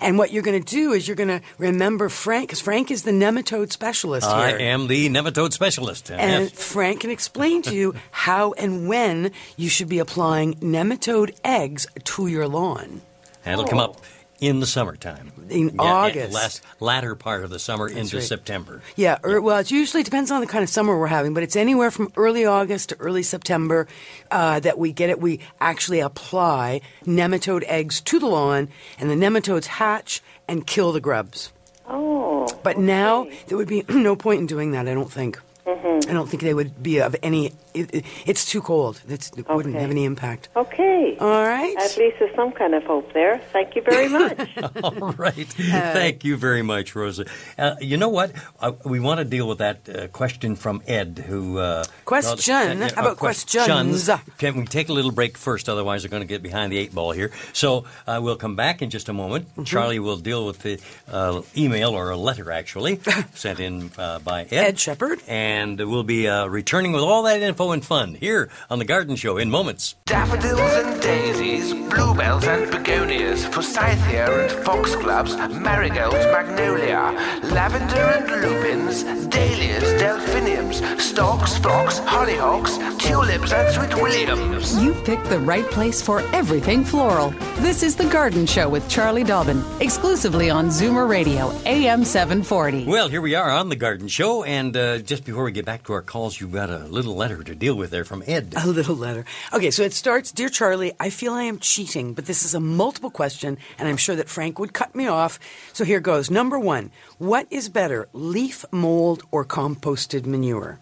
[0.00, 3.02] And what you're going to do is you're going to remember Frank, because Frank is
[3.02, 6.10] the nematode specialist I am the nematode specialist.
[6.10, 6.52] And yes.
[6.52, 12.26] Frank can explain to you how and when you should be applying nematode eggs to
[12.26, 13.00] your lawn.
[13.44, 13.84] And it'll come oh.
[13.84, 14.00] up
[14.40, 15.32] in the summertime.
[15.48, 16.32] In Yeah, yeah, August.
[16.32, 18.24] last latter part of the summer into right.
[18.24, 18.82] September.
[18.96, 21.56] Yeah, er, well, it usually depends on the kind of summer we're having, but it's
[21.56, 23.86] anywhere from early August to early September
[24.30, 25.20] uh, that we get it.
[25.20, 28.68] We actually apply nematode eggs to the lawn,
[28.98, 31.52] and the nematodes hatch and kill the grubs.
[31.88, 32.48] Oh.
[32.62, 34.88] But now there would be no point in doing that.
[34.88, 35.38] I don't think.
[35.66, 36.10] Mm-hmm.
[36.10, 37.52] I don't think they would be of any.
[37.74, 39.00] It, it, it's too cold.
[39.08, 40.48] It's, it wouldn't have any impact.
[40.56, 41.16] Okay.
[41.20, 41.76] All right.
[41.76, 43.38] At least there's some kind of hope there.
[43.52, 44.48] Thank you very much.
[44.82, 45.46] All right.
[45.46, 47.26] Thank you very much, Rosa.
[47.58, 48.32] Uh, you know what?
[48.60, 51.58] Uh, we want to deal with that uh, question from Ed, who.
[51.58, 52.80] Uh, Question?
[52.80, 54.10] How about questions?
[54.38, 55.68] Can we take a little break first?
[55.68, 57.30] Otherwise, we're going to get behind the eight ball here.
[57.52, 59.48] So uh, we'll come back in just a moment.
[59.50, 59.64] Mm-hmm.
[59.64, 63.00] Charlie will deal with the uh, email or a letter, actually,
[63.34, 64.52] sent in uh, by Ed.
[64.52, 65.22] Ed Shepard.
[65.28, 69.16] And we'll be uh, returning with all that info and fun here on The Garden
[69.16, 69.94] Show in moments.
[70.06, 77.12] Daffodils and daisies, bluebells and begonias, forsythia and foxgloves, marigolds, magnolia,
[77.52, 84.82] lavender and lupins, dahlias, delphiniums, stocks, phlox, hollyhocks, tulips and sweet williams.
[84.82, 87.30] You've picked the right place for everything floral.
[87.58, 92.86] This is The Garden Show with Charlie Dobbin, exclusively on Zoomer Radio, AM 740.
[92.86, 94.44] Well, here we are on The Garden Show.
[94.44, 97.42] And uh, just before we get back to our calls, you've got a little letter
[97.42, 98.54] to deal with there from Ed.
[98.56, 99.24] A little letter.
[99.52, 102.60] Okay, so it starts Dear Charlie, I feel I am cheating, but this is a
[102.60, 105.38] multiple question, and I'm sure that Frank would cut me off.
[105.72, 106.30] So here goes.
[106.30, 110.78] Number one What is better, leaf mold or composted manure?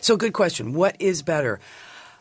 [0.00, 0.74] So, good question.
[0.74, 1.60] What is better?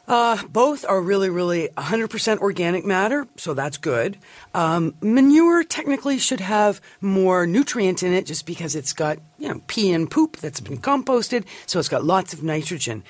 [0.08, 4.18] Uh, both are really, really 100% organic matter, so that's good.
[4.54, 9.62] Um, manure technically should have more nutrient in it just because it's got, you know,
[9.68, 13.04] pee and poop that's been composted, so it's got lots of nitrogen.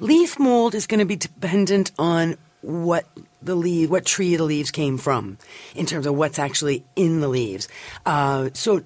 [0.00, 3.06] Leaf mold is going to be dependent on what
[3.42, 5.38] the leaf, what tree the leaves came from,
[5.74, 7.68] in terms of what's actually in the leaves.
[8.06, 8.82] Uh, so,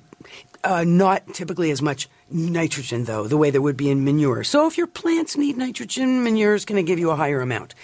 [0.65, 4.45] uh, not typically as much nitrogen, though, the way there would be in manure.
[4.45, 7.75] So, if your plants need nitrogen, manure is going to give you a higher amount.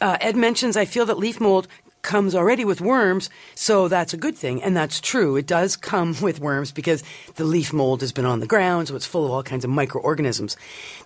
[0.00, 1.68] Uh, Ed mentions, I feel that leaf mold
[2.04, 4.62] comes already with worms, so that's a good thing.
[4.62, 5.34] And that's true.
[5.34, 7.02] It does come with worms because
[7.34, 9.70] the leaf mold has been on the ground, so it's full of all kinds of
[9.70, 10.56] microorganisms.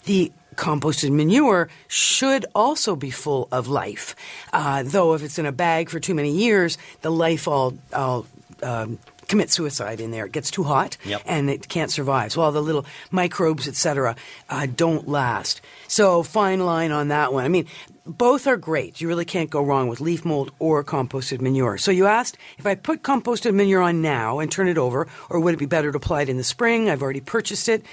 [0.05, 4.14] The composted manure should also be full of life.
[4.53, 8.26] Uh, though, if it's in a bag for too many years, the life all, all
[8.62, 8.99] um,
[9.29, 10.26] commit suicide in there.
[10.26, 11.22] It gets too hot Yep.
[11.26, 12.33] and it can't survive.
[12.33, 14.16] So all the little microbes, etc.,
[14.51, 15.61] uh, don't last.
[15.87, 17.45] So fine line on that one.
[17.45, 17.66] I mean,
[18.07, 19.01] both are great.
[19.03, 21.76] You really can't go wrong with leaf mold or composted manure.
[21.76, 25.41] So you asked if I put composted manure on now and turn it over, or
[25.41, 26.89] would it be better to apply it in the spring?
[26.89, 27.85] I've already purchased it.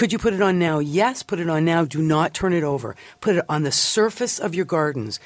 [0.00, 0.78] Could you put it on now?
[0.78, 1.84] Yes, put it on now.
[1.84, 2.96] Do not turn it over.
[3.20, 5.20] Put it on the surface of your gardens.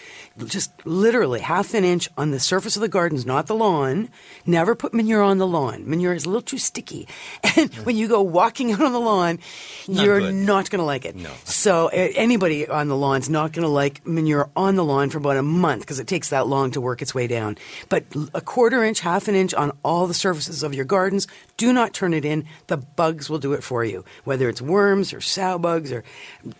[0.46, 4.08] Just literally half an inch on the surface of the gardens, not the lawn.
[4.44, 5.88] Never put manure on the lawn.
[5.88, 7.06] Manure is a little too sticky.
[7.56, 9.38] And when you go walking out on the lawn,
[9.86, 10.34] Not you're good.
[10.34, 11.14] not going to like it.
[11.14, 11.30] No.
[11.44, 15.36] So anybody on the lawn's not going to like manure on the lawn for about
[15.36, 17.56] a month because it takes that long to work its way down.
[17.88, 21.28] But a quarter inch, half an inch on all the surfaces of your gardens.
[21.56, 22.46] Do not turn it in.
[22.66, 24.04] The bugs will do it for you.
[24.24, 26.02] Whether it's worms or sow bugs or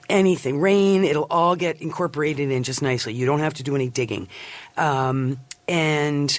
[0.09, 3.13] anything, rain, it'll all get incorporated in just nicely.
[3.13, 4.29] You don't have to do any digging.
[4.77, 6.39] Um, and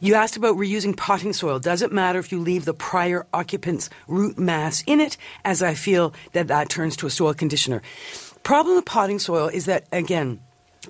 [0.00, 1.58] you asked about reusing potting soil.
[1.58, 5.74] Does it matter if you leave the prior occupant's root mass in it, as I
[5.74, 7.82] feel that that turns to a soil conditioner?
[8.42, 10.40] Problem with potting soil is that, again,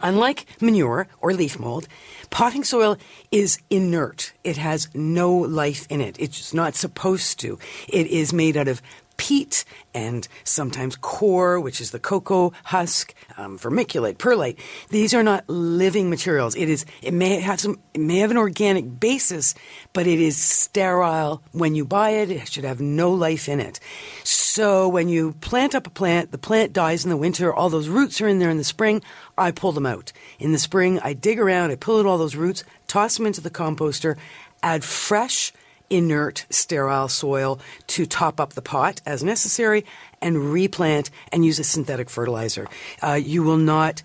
[0.03, 1.89] Unlike manure or leaf mold,
[2.31, 2.97] potting soil
[3.31, 4.33] is inert.
[4.45, 6.17] It has no life in it.
[6.19, 7.59] It's not supposed to.
[7.89, 8.83] It is made out of
[9.17, 9.65] peat
[9.95, 14.59] and sometimes coir, which is the cocoa husk, um, vermiculite, perlite.
[14.91, 16.55] These are not living materials.
[16.55, 16.85] It is.
[17.03, 17.79] It may have some.
[17.95, 19.55] It may have an organic basis,
[19.93, 22.31] but it is sterile when you buy it.
[22.31, 23.81] It should have no life in it.
[24.25, 27.53] So when you plant up a plant, the plant dies in the winter.
[27.53, 29.03] All those roots are in there in the spring.
[29.37, 30.99] I pull them out in the spring.
[31.01, 31.71] I dig around.
[31.71, 34.17] I pull out all those roots, toss them into the composter,
[34.63, 35.53] add fresh
[35.91, 37.59] inert, sterile soil
[37.89, 39.85] to top up the pot as necessary
[40.23, 42.67] and replant and use a synthetic fertilizer.
[43.03, 44.03] Uh, you will not,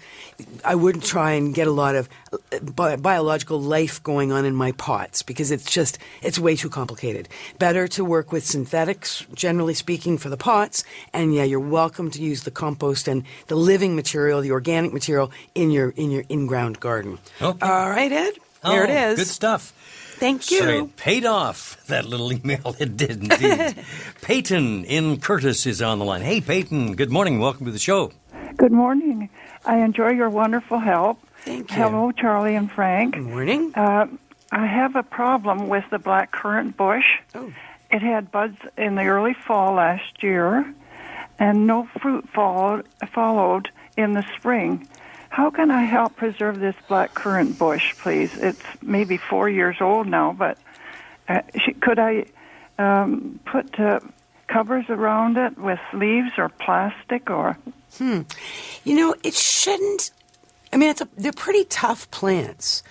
[0.65, 4.53] I wouldn't try and get a lot of uh, bi- biological life going on in
[4.53, 7.29] my pots because it's just, it's way too complicated.
[7.59, 10.83] Better to work with synthetics, generally speaking, for the pots.
[11.13, 15.31] And yeah, you're welcome to use the compost and the living material, the organic material
[15.55, 17.19] in your, in your in-ground garden.
[17.41, 17.65] Okay.
[17.65, 18.33] All right, Ed.
[18.63, 19.17] There it Oh, is.
[19.17, 19.73] Good stuff.
[20.21, 20.59] Thank you.
[20.59, 22.75] So it paid off, that little email.
[22.79, 23.83] It did indeed.
[24.21, 26.21] Peyton in Courtice is on the line.
[26.21, 27.39] Hey, Peyton, good morning.
[27.39, 28.11] Welcome to the show.
[28.55, 29.31] Good morning.
[29.65, 31.17] I enjoy your wonderful help.
[31.39, 31.75] Thank you.
[31.75, 33.15] Hello, Charlie and Frank.
[33.15, 33.73] Good morning.
[33.73, 34.05] Uh,
[34.51, 37.07] I have a problem with the black currant bush.
[37.33, 37.51] Oh.
[37.89, 40.71] It had buds in the early fall last year,
[41.39, 44.87] and no fruit followed, followed in the spring.
[45.31, 48.35] How can I help preserve this black currant bush, please?
[48.35, 50.57] It's maybe four years old now, but
[51.29, 51.39] uh,
[51.79, 52.25] could I
[52.77, 54.01] um, put uh,
[54.49, 57.57] covers around it with leaves or plastic or?
[57.97, 58.23] Hmm.
[58.83, 60.11] You know, it shouldn't.
[60.73, 62.83] I mean, it's a, they're pretty tough plants.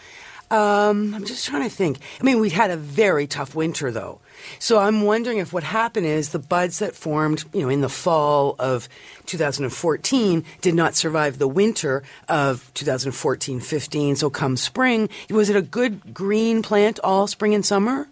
[0.51, 1.99] Um, I'm just trying to think.
[2.21, 4.21] I mean, we had a very tough winter, though.
[4.59, 7.89] So I'm wondering if what happened is the buds that formed, you know, in the
[7.89, 8.89] fall of
[9.27, 14.17] 2014 did not survive the winter of 2014-15.
[14.17, 18.09] So come spring, was it a good green plant all spring and summer?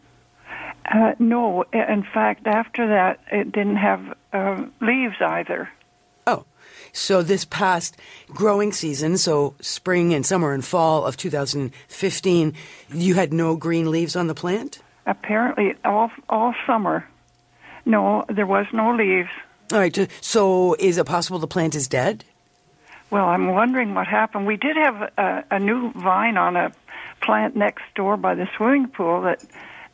[0.85, 5.69] Uh, no, in fact, after that, it didn't have uh, leaves either.
[6.99, 7.97] Oh, so this past
[8.29, 12.55] growing season, so spring and summer and fall of 2015,
[12.93, 14.81] you had no green leaves on the plant?
[15.07, 17.09] Apparently, all all summer,
[17.87, 19.31] no, there was no leaves.
[19.73, 22.25] All right, so is it possible the plant is dead?
[23.11, 24.47] Well, I'm wondering what happened.
[24.47, 26.73] We did have a, a new vine on a
[27.23, 29.45] plant next door by the swimming pool that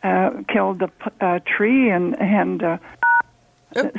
[0.03, 0.91] uh, killed the
[1.21, 2.79] uh, tree, and and uh,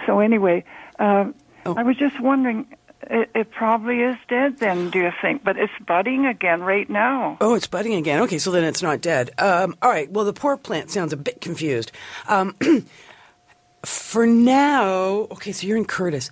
[0.06, 0.64] so anyway,
[1.00, 1.32] uh,
[1.66, 2.66] I was just wondering.
[3.08, 5.44] It, it probably is dead then, do you think?
[5.44, 7.38] But it's budding again right now.
[7.40, 8.22] Oh, it's budding again.
[8.22, 9.32] Okay, so then it's not dead.
[9.38, 11.92] Um, all right, well, the poor plant sounds a bit confused.
[12.28, 12.56] Um,
[13.86, 16.32] for now, okay, so you're in Courtice.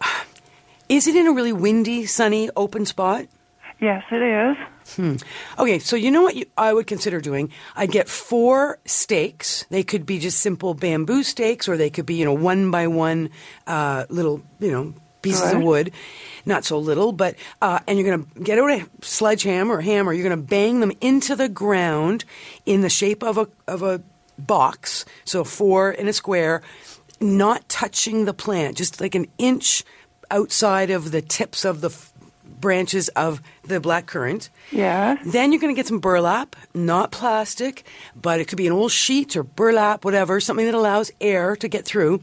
[0.88, 3.26] Is it in a really windy, sunny, open spot?
[3.80, 4.56] Yes, it is.
[4.94, 5.16] Hmm.
[5.58, 7.50] Okay, so you know what you, I would consider doing?
[7.74, 9.64] I'd get four stakes.
[9.70, 12.86] They could be just simple bamboo stakes, or they could be, you know, one by
[12.86, 13.30] one
[13.66, 15.92] uh, little, you know, pieces of wood.
[16.44, 20.12] Not so little, but, uh, and you're going to get out a sledgehammer or hammer.
[20.12, 22.24] You're going to bang them into the ground
[22.66, 24.02] in the shape of a, of a
[24.38, 25.04] box.
[25.24, 26.62] So four in a square,
[27.20, 29.84] not touching the plant, just like an inch
[30.30, 32.12] outside of the tips of the f-
[32.60, 34.50] branches of the black currant.
[34.70, 35.18] Yeah.
[35.24, 37.84] Then you're going to get some burlap, not plastic,
[38.20, 41.68] but it could be an old sheet or burlap, whatever, something that allows air to
[41.68, 42.20] get through.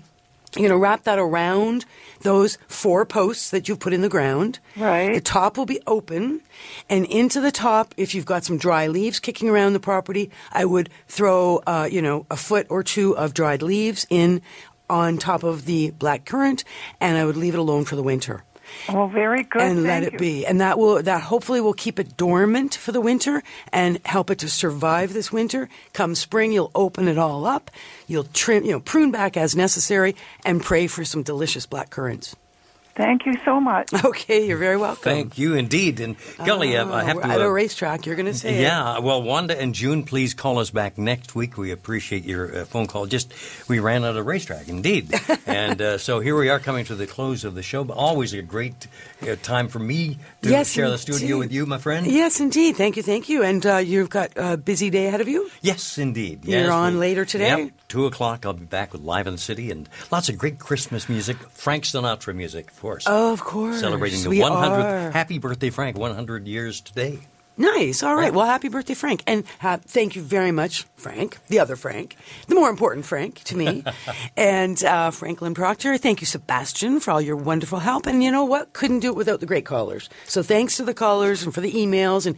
[0.55, 1.85] You're going to wrap that around
[2.21, 4.59] those four posts that you've put in the ground.
[4.75, 5.13] Right.
[5.13, 6.41] The top will be open,
[6.89, 10.65] and into the top, if you've got some dry leaves kicking around the property, I
[10.65, 14.41] would throw, uh, you know, a foot or two of dried leaves in
[14.89, 16.63] on top of the black currant,
[16.99, 18.43] and I would leave it alone for the winter
[18.89, 19.61] Oh, very good.
[19.61, 20.19] and let it you.
[20.19, 20.45] be.
[20.45, 24.39] And that will that hopefully will keep it dormant for the winter and help it
[24.39, 25.69] to survive this winter.
[25.93, 27.71] Come spring, you'll open it all up.
[28.07, 30.15] You'll trim, you know, prune back as necessary,
[30.45, 32.35] and pray for some delicious black currants.
[32.99, 33.89] Thank you so much.
[34.09, 35.03] Okay, you're very welcome.
[35.03, 35.99] Thank you indeed.
[36.01, 37.27] And Golly, uh, I have we're to.
[37.29, 38.05] at uh, a racetrack.
[38.05, 38.61] You're going to say it.
[38.61, 41.57] Yeah, well, Wanda and June, please call us back next week.
[41.57, 43.05] We appreciate your uh, phone call.
[43.05, 43.33] Just
[43.69, 45.13] we ran out of racetrack, indeed,
[45.45, 47.83] and uh, so here we are coming to the close of the show.
[47.85, 48.87] But always a great
[49.21, 52.05] uh, time for me to Yes, share the studio with you, my friend.
[52.07, 52.75] Yes, indeed.
[52.75, 53.43] Thank you, thank you.
[53.43, 55.49] And uh, you've got a busy day ahead of you.
[55.61, 56.43] Yes, indeed.
[56.45, 57.63] You're on we- later today?
[57.63, 58.45] Yep, two o'clock.
[58.45, 61.83] I'll be back with Live in the City and lots of great Christmas music, Frank
[61.83, 63.07] Sinatra music, of course.
[63.07, 65.07] Of course, celebrating the 100th.
[65.07, 65.11] are.
[65.11, 65.97] Happy birthday, Frank!
[65.97, 67.19] 100 years today.
[67.57, 68.03] Nice.
[68.03, 68.33] All right.
[68.33, 69.21] Well, happy birthday, Frank.
[69.27, 72.15] And uh, thank you very much, Frank, the other Frank,
[72.47, 73.83] the more important Frank to me,
[74.37, 75.97] and uh, Franklin Proctor.
[75.97, 78.05] Thank you, Sebastian, for all your wonderful help.
[78.05, 78.71] And you know what?
[78.71, 80.09] Couldn't do it without the great callers.
[80.25, 82.25] So thanks to the callers and for the emails.
[82.25, 82.37] And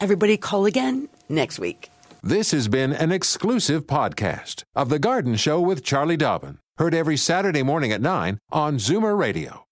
[0.00, 1.88] everybody call again next week.
[2.20, 6.58] This has been an exclusive podcast of The Garden Show with Charlie Dobbin.
[6.78, 9.64] Heard every Saturday morning at 9 on Zoomer Radio,